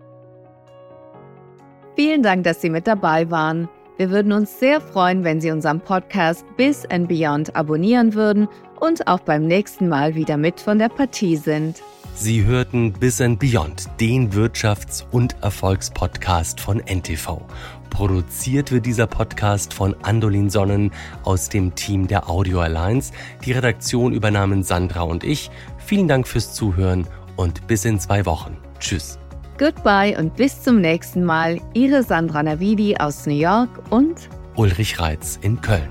Vielen 1.95 2.23
Dank, 2.23 2.43
dass 2.43 2.61
Sie 2.61 2.69
mit 2.69 2.87
dabei 2.87 3.29
waren. 3.29 3.69
Wir 3.97 4.11
würden 4.11 4.31
uns 4.31 4.59
sehr 4.59 4.79
freuen, 4.79 5.23
wenn 5.23 5.41
Sie 5.41 5.49
unseren 5.49 5.81
Podcast 5.81 6.45
Bis 6.55 6.85
and 6.85 7.09
Beyond 7.09 7.55
abonnieren 7.55 8.13
würden 8.13 8.47
und 8.79 9.07
auch 9.07 9.21
beim 9.21 9.47
nächsten 9.47 9.89
Mal 9.89 10.13
wieder 10.13 10.37
mit 10.37 10.59
von 10.59 10.77
der 10.77 10.89
Partie 10.89 11.35
sind. 11.35 11.81
Sie 12.13 12.45
hörten 12.45 12.93
Bis 12.93 13.19
and 13.21 13.39
Beyond, 13.39 13.89
den 13.99 14.31
Wirtschafts- 14.31 15.03
und 15.11 15.35
Erfolgspodcast 15.41 16.59
von 16.59 16.79
NTV. 16.79 17.41
Produziert 17.89 18.71
wird 18.71 18.85
dieser 18.85 19.07
Podcast 19.07 19.73
von 19.73 19.95
Andolin 20.03 20.51
Sonnen 20.51 20.91
aus 21.23 21.49
dem 21.49 21.73
Team 21.73 22.07
der 22.07 22.29
Audio 22.29 22.59
Alliance. 22.59 23.11
Die 23.45 23.51
Redaktion 23.51 24.13
übernahmen 24.13 24.61
Sandra 24.61 25.01
und 25.01 25.23
ich. 25.23 25.49
Vielen 25.83 26.07
Dank 26.07 26.27
fürs 26.27 26.53
Zuhören 26.53 27.07
und 27.35 27.65
bis 27.65 27.83
in 27.83 27.99
zwei 27.99 28.27
Wochen. 28.27 28.57
Tschüss. 28.79 29.17
Goodbye 29.57 30.15
und 30.19 30.35
bis 30.35 30.61
zum 30.61 30.81
nächsten 30.81 31.23
Mal. 31.23 31.59
Ihre 31.73 32.03
Sandra 32.03 32.43
Navidi 32.43 32.95
aus 32.97 33.25
New 33.25 33.33
York 33.33 33.69
und 33.89 34.29
Ulrich 34.55 34.99
Reitz 34.99 35.39
in 35.41 35.59
Köln. 35.61 35.89